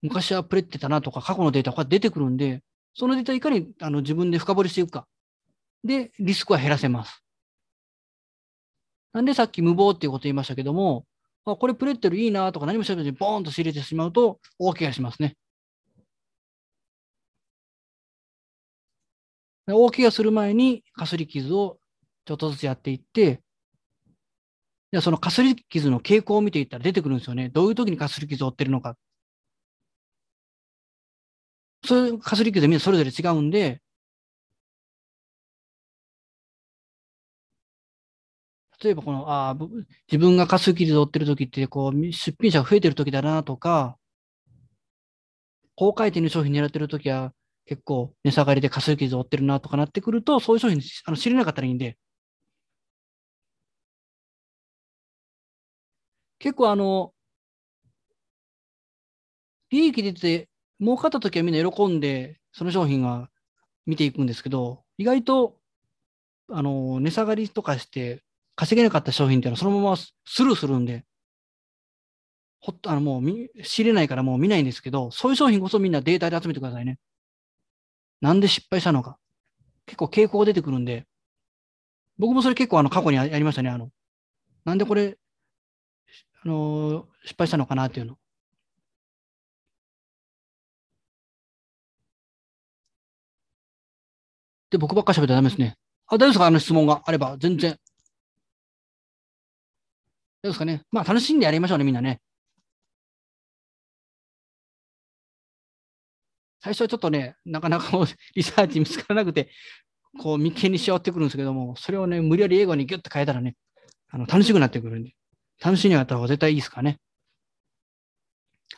[0.00, 2.62] 昔はプレってたなとか、過去のデータが出てくるんで、
[2.94, 5.06] そのデータいかにあの自分で深掘りしていくか。
[5.84, 7.25] で、リスクは減らせます。
[9.16, 11.06] なんでさっき無謀っていうこと言いましたけども、
[11.46, 15.36] あこれプレッテルいいなとか何もしゃべずにボーンと仕入れてしまうと大怪我しますね。
[19.66, 21.78] 大怪我する前にかすり傷を
[22.26, 23.40] ちょっとずつやっていって、
[24.92, 27.48] じゃそのかすり傷の傾向を見ていったら出てくるんですよね。
[27.48, 28.98] どういう時にかすり傷を負ってるのか。
[31.86, 33.80] そういうかすり傷みんなそれぞれ違うんで、
[38.82, 39.54] 例えばこの、ああ、
[40.10, 43.98] 自分がかすり傷を負ってる時って、こう、出品者が増えてる時だなとか、
[45.76, 47.32] 高回転の商品狙ってる時は、
[47.66, 51.96] 結構値下がりでかすり傷を負ってるなとかなってくると、そういう商品あの知れなかったらいいんで、
[56.38, 57.12] 結構あの、
[59.70, 60.48] 利益出て
[60.80, 63.30] 儲かった時はみんな喜んで、その商品は
[63.86, 65.58] 見ていくんですけど、意外と、
[66.50, 68.24] あの、値下がりとかして
[68.56, 71.04] 稼げなかった商品っていうのはそのままスルーするんで、
[72.60, 76.98] ほっと、あの、もう見、知れないからもう見ないんですけど、そういう商品こそみんなデータで集めてくださいね。
[78.20, 79.18] なんで失敗したのか。
[79.84, 81.06] 結構傾向が出てくるんで、
[82.18, 83.68] 僕もそれ結構あの過去にやりましたね。
[83.70, 83.90] あの、
[84.64, 85.16] なんでこれ、
[86.42, 88.16] あの失敗したのかなっていうの。
[94.70, 95.76] で、僕ばっか喋ったらダメですね。
[96.08, 96.46] あ、大丈夫ですか？
[96.46, 97.78] あの質問があれば、全然。
[100.46, 100.82] 大丈夫ですかね。
[100.92, 102.20] まあ、楽しんでやりましょうね、みんなね。
[106.60, 107.90] 最初はちょっとね、なかなか
[108.34, 109.50] リサーチ見つからなくて、
[110.20, 113.56] こう、眉間にしわってくるんですけども、それをね、無理やり英語にギュッと変えたらね、
[114.08, 115.14] あの楽しくなってくるんで、
[115.60, 117.00] 楽しみにやった方が絶対いいですからね。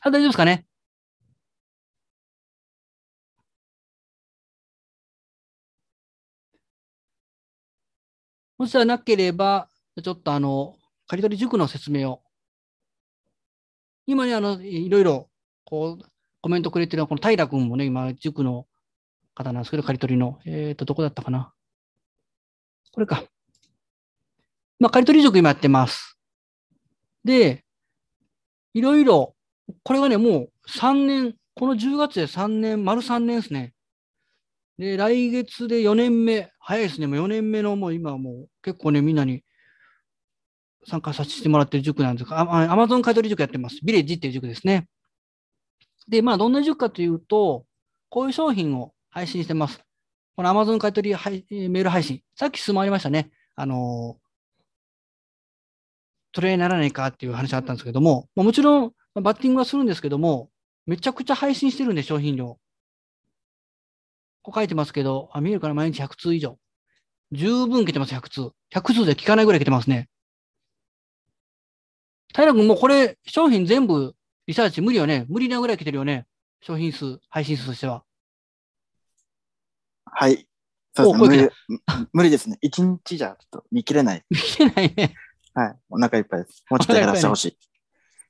[0.02, 0.66] あ、大丈夫ですかね？
[8.58, 9.70] もしじゃなければ、
[10.02, 10.76] ちょっとあの、
[11.08, 12.20] 刈り取り塾の説明を。
[14.06, 15.28] 今ね、あの、いろいろ、
[15.64, 16.04] こう、
[16.42, 18.66] コメントくれてるのは、この平君もね、今、塾の
[19.34, 20.38] 方なんですけど、刈り取りの。
[20.44, 21.52] えっ、と、どこだったかな。
[22.92, 23.24] これか。
[24.78, 26.18] まあ、刈り取り塾今やってます。
[27.24, 27.64] で、
[28.74, 29.34] いろいろ、
[29.82, 33.72] これがね、もう3年、この10月で3年、丸3年ですね。
[34.76, 37.06] で、来月で4年目、早いですね。
[37.06, 39.42] もう4年目のもう今もう結構ね、みんなに
[40.86, 43.78] 参加させてもらってる塾なんですが、アマゾン買取塾やってます。
[43.82, 44.88] ビレッジっていう塾ですね。
[46.08, 47.66] で、まあ、どんな塾かというと、
[48.08, 49.80] こういう商品を配信してます。
[50.36, 52.22] この Amazon 買取配メール配信。
[52.36, 53.30] さっき質問ありましたね。
[53.54, 54.16] あの、
[56.32, 60.50] トレーにならないかっていう話があったんですけども、まあ、もちろんバッティングはするんですけども、
[60.86, 62.58] めちゃくちゃ配信してるんで、商品量。
[64.42, 65.74] こう書いてますけど、あ見えるかな？
[65.74, 66.58] 毎日100通以上。
[67.32, 68.50] 十分来てます、100通。
[68.72, 70.08] 100通で聞かないぐらい来てますね。
[72.34, 74.14] 平君、もうこれ、商品全部
[74.46, 75.26] リサーチ無理よね。
[75.28, 76.26] 無理なぐらい来てるよね。
[76.60, 78.04] 商品数、配信数としては。
[80.04, 80.46] はい。
[80.94, 82.58] そうですね無理無理ですね。
[82.60, 84.24] 一日じゃちょっと見切れない。
[84.30, 85.14] 見てないね。
[85.54, 85.76] はい。
[85.90, 86.64] お腹いっぱいです。
[86.70, 87.58] もうちょっと減らしてほしい。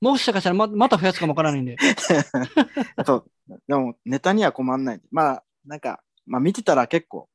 [0.01, 1.77] もしかしたらままた増やすかもわからないんで。
[3.05, 3.31] そう。
[3.67, 5.01] でも、ネタには困んない。
[5.11, 7.27] まあ、なんか、まあ見てたら結構、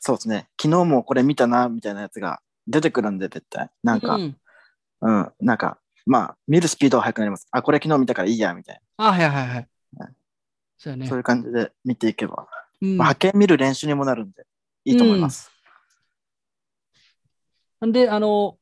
[0.00, 0.48] そうですね。
[0.60, 3.70] 昨日もこれ見たな、みたいなやつが出てくるんで、絶対。
[3.82, 4.34] なんか、う
[5.00, 7.46] うん、ん、なんか、まあ、見るスピードは速くなります。
[7.50, 9.68] あ、これ昨日見たからいいや、みたいあ、はいはいはいはい。
[10.78, 10.96] そう。
[10.96, 11.18] ねそう。
[11.18, 12.48] いう感じで見ていけば。
[12.80, 14.46] うんまあ、派遣見る練習にもなるんで、
[14.84, 15.50] いいと思います。
[17.80, 18.58] なんで、あの、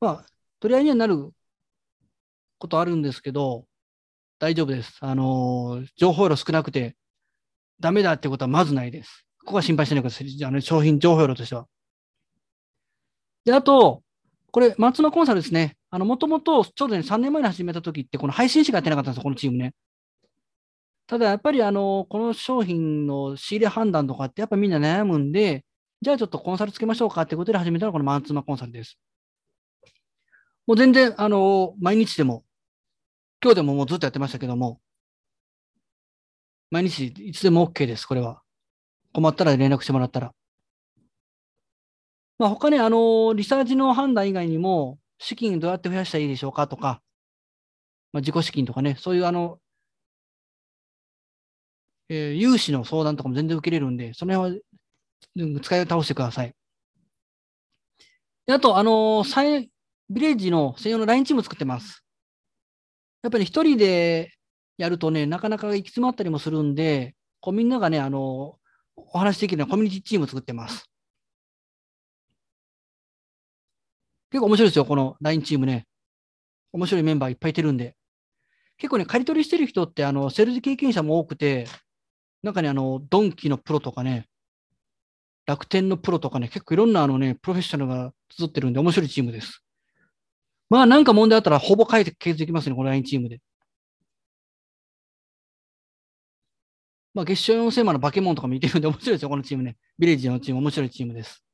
[0.00, 0.26] まあ、
[0.60, 1.30] 取り合いにはなる
[2.58, 3.66] ことあるんですけど、
[4.38, 4.96] 大丈夫です。
[5.00, 6.96] あの、情報量少なくて、
[7.80, 9.26] ダメだってことはまずないです。
[9.40, 10.44] ここは心配しないでください。
[10.44, 11.66] あの商品情報量としては。
[13.44, 14.03] で、あと、
[14.54, 15.76] これ、松野コンサルですね。
[15.90, 19.74] あの、もともと、ちょうどね、3年前に始めた時って、この配信しかやってなかったんですよ、このチームね。
[21.08, 25.64] ただ、やっぱり、あの、この商品の仕入れ判断とかって、やっぱみんな悩むんで、
[26.02, 28.96] じゃあちょっとコンサルつけましょうかってことで始めたのがこのマンツーマンコンサルです。
[30.68, 32.44] もう全然、あの、毎日でも、
[33.42, 34.80] 今日でももうずっとやってましたけども、
[36.70, 38.40] 毎日いつでも OK です、これは。
[39.12, 40.32] 困ったら連絡してもらったら。
[42.38, 47.00] まあ、他に、あの、リサーチの判断以外にも、資金どうやって増やしたらいいでしょうかとか、
[48.12, 49.60] まあ、自己資金とかね、そういうあの、
[52.08, 54.60] えー融資の相談とかも全然受けれるんで、その辺
[55.54, 56.54] は使い倒してください。
[58.46, 59.70] であと、あのーサイ
[60.10, 62.04] ビレッジの専用の LINE チーム作ってます。
[63.22, 64.34] やっぱり一人で
[64.76, 68.58] やるとね、なかなか行き詰まったりもするんで、こうみんながね、あの
[68.96, 70.90] お話しできるようなコミュニティチーム作ってます。
[74.34, 75.86] 結構面白いですよ、この LINE チームね。
[76.72, 77.94] 面白いメンバーいっぱいいてるんで。
[78.78, 81.68] 結構ね、借り取りしてる人って、あの、セールス経験者も多くて、
[82.42, 84.26] なんかね、あの、ドンキのプロとかね、
[85.46, 89.64] 楽天のプロとかね、結構いろんなあのね、プロフェッショナルが集ってるんで面白いチームです。
[90.68, 93.40] まあなんか問題あったらほぼ解決できますね、この LINE チームで。
[97.14, 99.76] まあ月賞4000万のバケモンとかもいてるんで面白いですよ、このチームね。
[99.96, 101.44] ビレッジのチーム、面白いチームです。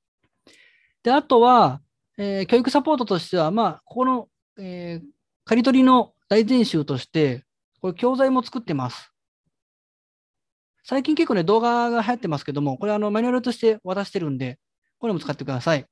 [1.02, 1.82] で、あとは、
[2.22, 5.06] えー教育サポートとしては、まあ、ここの、えー
[5.46, 7.44] 刈り取りの大全集として、
[7.80, 9.10] これ教材も作ってます。
[10.84, 14.58] 最近結構ね、動画が流行ってますけども、これあのマニュアルとして渡してるんで、
[14.98, 15.86] これも使ってください。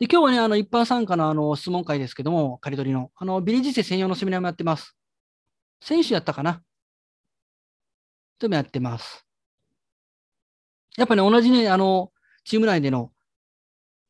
[0.00, 4.96] で今日はね、あの一般参加のあの質問会ですけども、刈り取りの、あのビレッジ生専用のセミナーもやってます。
[5.80, 6.60] 選手やったかな？
[8.38, 9.24] ともやってます。
[10.96, 12.10] やっぱね、同じね、あの、
[12.44, 13.12] チーム内での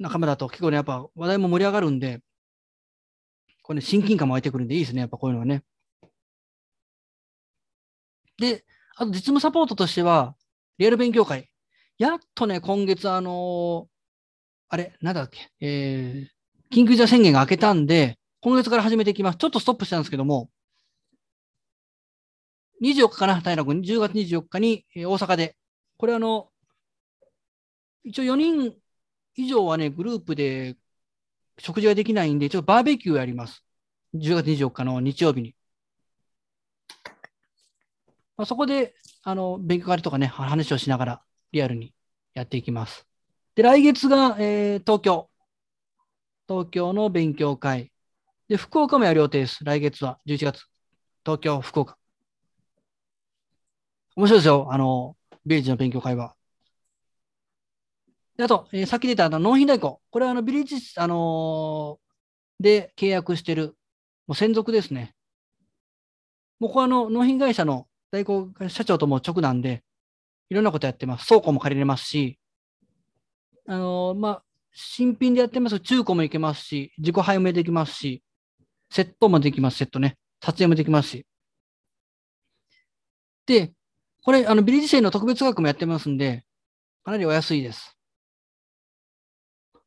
[0.02, 2.20] 仲間だと結構ね、やっぱ話題も盛り上がるんで、
[3.62, 5.64] これね、親近感も湧いてくるんでいいですね、やっぱこういうのはね。
[8.38, 8.64] で、
[8.96, 10.36] あと実務サポートとしては、
[10.78, 11.48] リアル勉強会。
[11.98, 13.92] やっとね、今月、あのー
[14.70, 19.38] あれ、なんだっけ、えー、緊急事態宣言が明けたんで、今月から始めていきます。
[19.38, 20.50] ちょっとストップしたんですけども、
[22.80, 25.56] 24日かな、平君、10月24日に、えー大阪で、
[25.98, 26.50] これあの、
[28.04, 28.74] 一応4人
[29.36, 30.76] 以上はね、グループで
[31.58, 33.64] 食事ができないんで、ちょっとバーベキューやります。
[34.14, 35.56] 10月24日の日曜日に。
[38.36, 41.22] まあ、そこで、あの、勉強会とかね、話をしながら
[41.52, 41.94] リアルに
[42.34, 43.06] やっていきます。
[43.54, 45.28] で、来月が、えー東京。
[46.48, 47.92] 東京の勉強会。
[48.48, 49.64] で、福岡もやる予定です。
[49.64, 50.66] 来月は、11月。
[51.24, 51.98] 東京、福岡。
[54.16, 54.68] 面白いですよ。
[54.70, 55.16] あの、
[55.46, 56.34] ビレッジの勉強会は。
[58.36, 60.00] であと、えーさっき出たあの納品代行。
[60.10, 62.02] これはあのビレッジ、あのー
[62.62, 63.76] で契約してる、
[64.26, 65.14] もう専属ですね。
[66.60, 69.82] もうここはあの納品会社の代行社長とも直なんで、
[70.48, 71.26] いろんなことやってます。
[71.26, 72.38] 倉庫も借りれますし、
[73.66, 78.22] あのーまあ、新品でやってます中古もいけますし、自己配もできますし、
[78.90, 80.18] セットもできます、セットね。
[80.40, 81.26] 撮影もできますし。
[83.46, 83.72] で、
[84.22, 86.44] これ、あの、ビレッジ生の特別額もやってますんで、
[87.04, 87.96] かなりお安いです。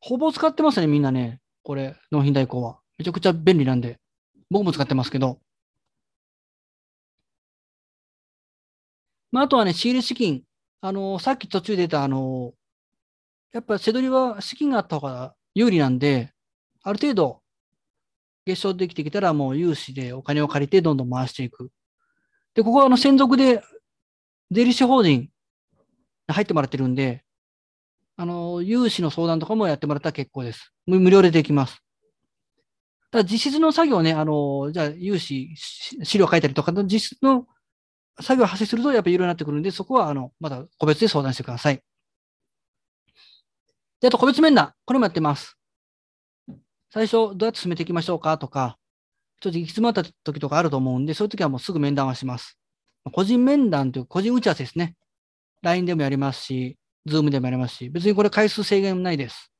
[0.06, 1.40] ほぼ使ってますね、みんなね。
[1.64, 2.78] これ、納品代行は。
[2.96, 3.98] めちゃくちゃ便利なんで。
[4.50, 5.40] 僕も使ってますけど。
[9.32, 10.44] まあ、あとはね、仕入れ資金。
[10.80, 12.52] あの、さっき途中出た、あの、
[13.52, 16.32] やっぱ背取りは資金があった方が有利なんで、
[16.84, 17.42] ある程度、
[18.44, 21.72] 月賞できてきたらもう融資でお金を借りてどんどん回していく。
[22.54, 23.60] で、ここはあの専属で
[24.52, 25.30] 税理士法人
[26.28, 27.24] 入ってもらってるんで、
[28.16, 30.72] あの、融資の相談とかもやってもらったら結構です。
[30.86, 31.82] 無料でできます。
[33.10, 37.46] ただ実質の作業ね、あの、じゃあ融資、資料書いたりとかの実質の
[38.20, 41.82] 作業発生するとやっぱり有料になってくるんで、そこはあの、まだ個別で相談してください。
[44.00, 45.56] で、あと個別面談、これもやってます。
[46.90, 48.78] 最初、どうやって進めていきましょうかとか、
[49.40, 52.58] ちょっと行き詰まった時とかあると思うんで、そういう時はもうすぐ面談はします。
[53.12, 54.96] 個人面談という個人打ち合わせですね。
[55.62, 59.52] LINE でもやりますし、Zoom でもやりますし、別にこれ回数制限ないです。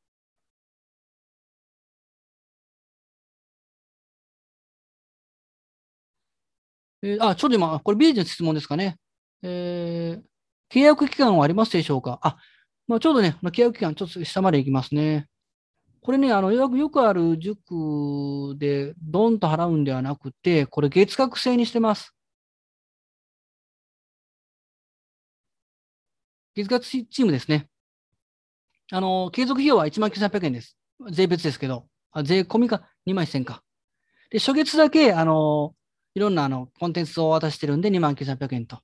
[7.03, 8.97] えーあ、ちょっと今、これビージの質問ですかね。
[9.43, 10.23] えー
[10.69, 12.19] 契約期間はありますでしょうか？
[12.23, 12.37] あ、
[12.89, 15.29] まあ、ちょうどね、まあ契約期間ちょっと下までいきますね。
[16.03, 22.16] これね、あの、よくよくある塾でドンと払うんではなくて、これ月額制にしてます。
[26.57, 27.69] 月額チームですね。
[28.91, 30.79] あの、継続費用は19,300円です。
[31.11, 33.63] 税別ですけど、あ税込みが2万1000か。
[34.31, 35.75] で、初月だけ、あの、
[36.15, 38.81] いろんなあのコンテンツを渡してるんで29,300円と。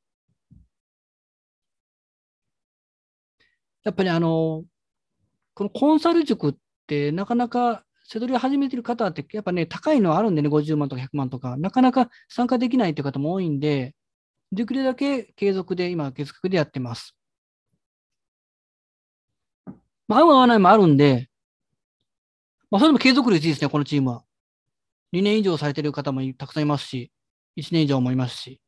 [3.84, 4.64] やっぱりあの、
[5.54, 6.54] このコンサル塾っ
[6.86, 13.94] てなかなか背取りを始めてる方ってやっぱね、高いのはあるんでね、50万とか100万とか、なかなか参加できないという方も多いんで、
[14.52, 17.16] できるだけ継続で今、月額でやってます。
[20.12, 21.30] まあ、合う合わないもあるんで、
[22.70, 24.24] まあ、それでも継続率いいですね、このチームは。
[25.12, 27.10] 2年以上されてる方もたくさんいますし、
[27.56, 28.60] 1年以上もいますし。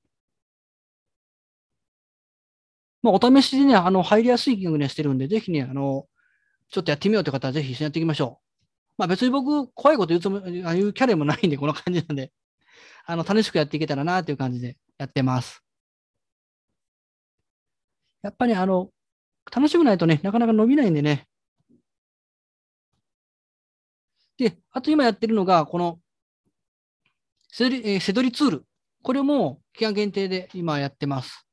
[3.02, 6.06] まあ、お試しでね、あの、入りやすい金額にはしてるんで、ぜひね、あの、
[6.70, 8.44] ちょっとやってみようという方はぜひ一緒にやっていきましょう。
[8.98, 12.32] まあ別に僕、怖いこと言うつもり、ああいうキャラもないんで、この感じなんで、
[13.06, 15.62] あの、楽しくやっていけたらなという感じでやってます。
[18.22, 18.90] やっぱりあの、
[19.54, 21.26] 楽しくないとね、なかなか伸びないんでね。
[24.38, 26.00] で、あと今やってるのが、この、
[27.48, 28.66] せどり、えー、せどりツール。
[29.02, 31.46] これも期間限定で今やってます。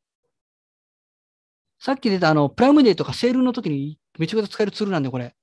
[1.80, 5.36] さっき出たあの、プライムデーとかセールの時にめちゃくちゃ使えるツールなんで、これ。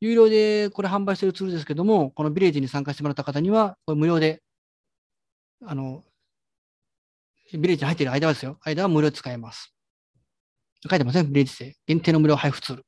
[0.00, 4.42] 有料でこれ販売してるツールですけども、このビレッジに参加してもらった方には、これ無料で、
[5.66, 6.02] あの、
[7.52, 8.58] ビレッジに入っている間はですよ。
[8.62, 9.74] 間は無料使えます。
[10.88, 11.76] 書いてません、ビレッジで。
[11.86, 12.86] 限定の無料配布ツール。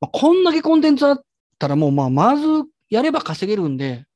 [0.00, 1.22] まあ、こんだけコンテンツあっ
[1.58, 2.46] たらもう、まあ、まず
[2.90, 4.06] やれば稼げるんで、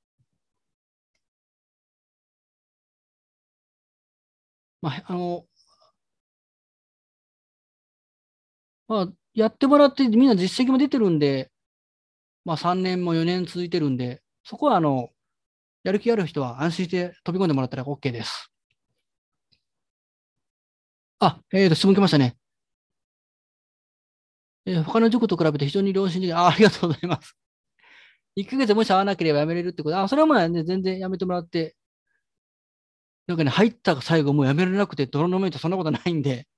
[4.83, 5.47] まあ、あの、
[8.89, 11.51] まあ、やってもらってみんな実績も出てるんで、
[12.45, 15.11] まあ3年も4年続いてるんで、そこはあの、
[15.85, 18.51] やる気ある人は安心して飛び込んでもらったら OK です。
[21.19, 22.37] あ、えーと、質問来ましたね。
[24.67, 26.33] え他の塾と比べて非常に良心的。
[26.33, 27.37] あ、ありがとうございます。
[28.37, 29.99] 1ヶ月もし会わなければ辞めれるってこと。
[29.99, 31.77] あ、それはまあね、全然辞めてもらって
[33.31, 36.49] なんかね、入った最後もうやめられなくて泥のめいてそんなことないんで、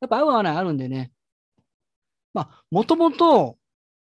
[0.00, 1.12] やっぱ合う合わないあるんでね。
[2.34, 3.56] まあ、もともと、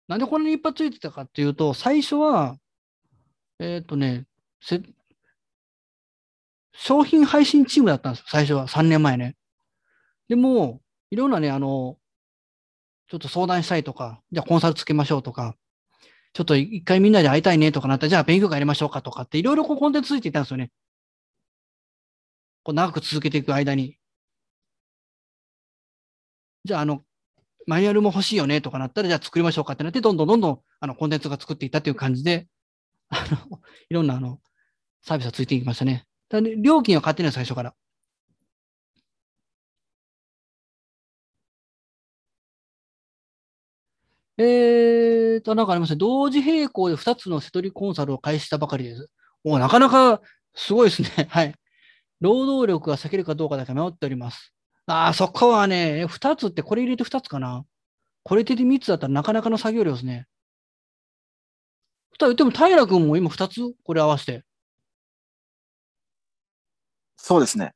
[0.08, 2.56] なんでこんなにいっぱいついてたかっていうと、最初は、
[3.58, 4.26] えっ、とね、
[4.60, 4.80] せ
[6.72, 9.36] 商品配信チームだったんですよ、最初は、3年前ね。
[10.28, 11.98] でも、いろんなね、あの、
[13.08, 15.56] ちょっと相談したいとか、じゃあコンサルつけましょうとか、
[16.34, 20.70] ちょっと一回みんなで会いたいねとかなったら、じゃあ勉強会やりましょうかとかって、いろいろこうコンテンツついていたんですよね。
[22.64, 23.98] こう長く続けていく間に。
[26.64, 27.02] じゃあ、あの、
[27.66, 32.48] マニュアルも欲しいよねとかなったら、じゃあ作りましょうかってなって、どんどんどんどんあのコンテンツが作っていったという感じで、
[33.10, 34.40] あの、いろんなあの、
[35.02, 36.06] サービスがついていきましたね。
[36.28, 37.74] ただ料金は買ってない最初から。
[44.36, 45.96] えーと、なんかありますね。
[45.96, 49.10] 同時並行で2つの瀬取りコンサルを開始したばかりです。
[49.44, 50.20] おなかなか
[50.54, 51.08] すごいですね。
[51.30, 51.54] はい。
[52.20, 54.52] 労働力が避けるかどうかだけ迷っております。
[54.86, 57.64] ああ、そこはね、2つってこれ入れて2つかな。
[58.24, 60.26] これ入れて3つだったらなかなかの作業量ですね。
[62.18, 63.60] でも平君も今2つ？
[63.84, 64.44] これ合わせて。
[67.16, 67.72] そうですね。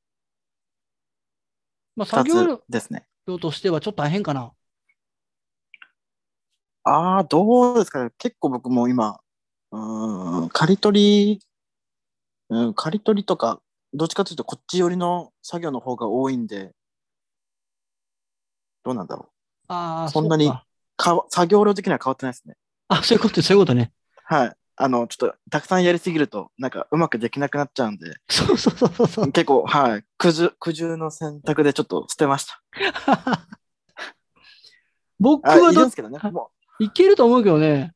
[1.96, 3.06] まあ、作業量ですね。
[3.26, 4.52] としてはちょっと大変かな。
[6.88, 8.10] ああ、どうですかね。
[8.18, 9.20] 結構僕も今、
[9.72, 11.40] うん、刈り取り、
[12.48, 13.60] うん、刈り取りとか、
[13.92, 16.72] どっちかというとこっち寄りの作業の方が多いんで、
[18.84, 19.32] どうなんだろう。
[19.68, 20.50] ああ、そんなに
[20.96, 22.56] か作業量的には変わってないですね。
[22.88, 23.92] あ、そういうこと、そういうことね。
[24.24, 24.56] はい。
[24.76, 29.32] あの、ちょっとたくさんやりすぎると、なんかうまくできなくなっちゃうんで、そうそうそうそう。
[29.32, 30.04] 結構、はい。
[30.16, 32.62] 苦渋、苦渋の選択でちょっと捨てました。
[33.06, 33.46] あ、
[35.20, 36.18] 僕はいどるんですけどね。
[36.30, 37.92] もいけると思うけどね。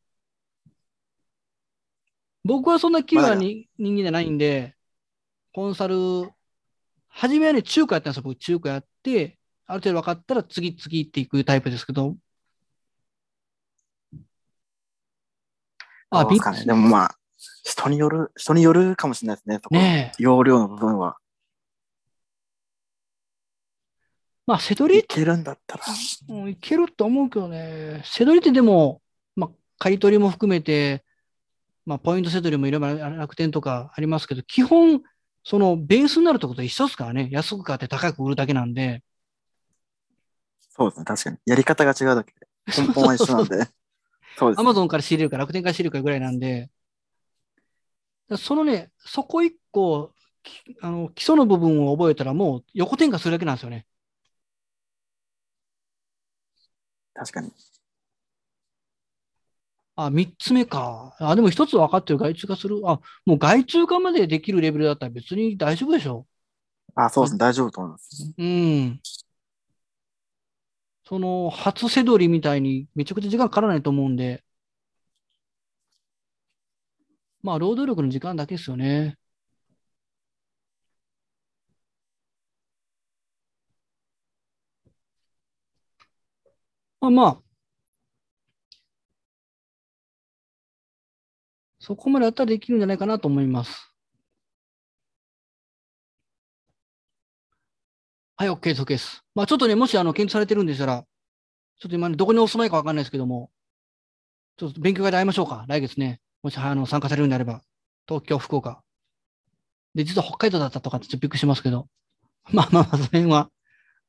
[2.44, 4.74] 僕はそんな器用なに人間じゃないんで、
[5.52, 6.30] コンサル、
[7.08, 8.22] 初めはね、中華やったんですよ。
[8.24, 12.16] 僕、中華やって、ある程度分かったら次々っていくタイプですけど。
[16.10, 17.18] あ、ビどうでもまあ、
[17.64, 19.60] 人による、人によるかもしれないですね。
[19.62, 20.22] そこねえ。
[20.22, 21.16] 容量の部分は。
[24.46, 25.84] まあ、瀬取りいけるんだったら。
[26.28, 28.02] うん、いけると思うけどね。
[28.04, 29.00] 背取りってでも、
[29.36, 31.04] まあ、買い取りも含めて、
[31.86, 35.02] まあ、ポイント背取りもいろいろ楽天とかありますけど、基本、
[35.44, 37.28] そのベースになるってことは一緒ですからね。
[37.30, 39.02] 安く買って高く売るだけなんで。
[40.70, 41.04] そうですね。
[41.04, 41.36] 確かに。
[41.46, 42.46] やり方が違うだけで。
[42.82, 43.56] 根本は一緒なんで。
[44.36, 44.60] そうです、ね。
[44.60, 46.70] アマゾンから仕入れるか楽天から仕入れるかぐらいなんで、
[48.36, 50.12] そのね、そこ一個、
[50.42, 53.86] きあの基礎の部分を覚えたらもう横転換するだけなんですよね。
[57.14, 57.52] 確かに。
[59.94, 61.14] あ、三つ目か。
[61.18, 62.80] あ、でも一つ分かってる外注化する。
[62.86, 66.26] あ、もう外注化までできるレベルだったら別に大丈夫でしょ。
[66.94, 67.38] あ、そうですね。
[67.38, 68.32] 大丈夫と思います。
[68.36, 69.00] うん。
[71.04, 74.44] その、初せどりみたいにめちゃくちゃ時間かからないと思うんで、
[77.42, 79.16] まあ、労働力の時間だけですよね。
[87.02, 87.42] まあまあ、
[91.80, 93.92] そこまでやったらできるんじゃないかなと思います。
[98.36, 99.24] はい、OK です、OK です。
[99.34, 101.04] まあちょっとね、もしあの検討されてるんでしたら、
[101.80, 103.50] ちょっと今ね、どこにお住まいかわかんないですけども、
[104.58, 106.20] ちょっと勉強会で会いましょうか、来月ね。
[106.44, 107.62] もしあの参加されるんであれば、
[108.06, 108.84] 東京、福岡。
[109.96, 111.88] で、実は北海道だったとかってちょっとびっくりしますけど、
[112.52, 113.50] まあまあまあ、その辺は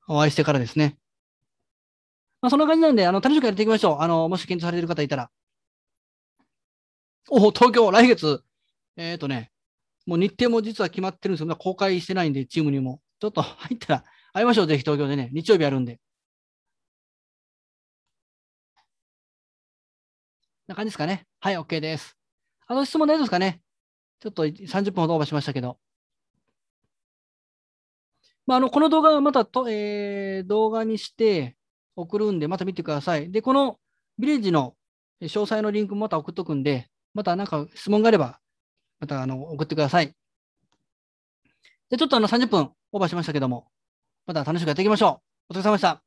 [0.07, 0.97] お会いしてからですね。
[2.43, 3.97] まあそんな感じなんで、あの、楽しくやっていきましょう。
[4.01, 5.31] あの、もし検討されている方いたら。
[7.29, 8.43] おお、東京、来月。
[8.97, 9.49] えっ、とね、
[10.05, 11.47] もう日程も実は決まってるんですよ。
[11.47, 12.99] まだ公開してないんで、チームにも。
[13.21, 15.29] ちょっと 入ったら会いましょう、ぜひ東京でね。
[15.31, 16.01] 日曜日あるんで。
[20.67, 21.25] な感じですかね。
[21.39, 22.17] はい、OK です。
[22.67, 23.61] あの質問大丈夫ですかね
[24.19, 25.77] ちょっと30分ほどオーバーしましたけど。
[28.45, 31.55] まあ、あの、この動画はまたと、えー動画にして
[31.95, 33.31] 送るんで、また見てください。
[33.31, 33.79] で、この
[34.17, 34.75] ビレッジの
[35.21, 38.39] 詳細のリンクもまた送っとくんで、またなんか質問があれば、
[38.99, 40.07] またあの送ってください。
[40.07, 43.67] じゃあちょっとあの30分オーバーしましたけども、
[44.25, 45.53] また楽しくやっていきましょう。
[45.53, 46.03] お疲れ様でした。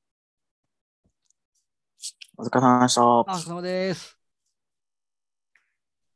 [2.39, 3.03] お疲れ様でした。
[3.03, 4.16] あお疲れ様です。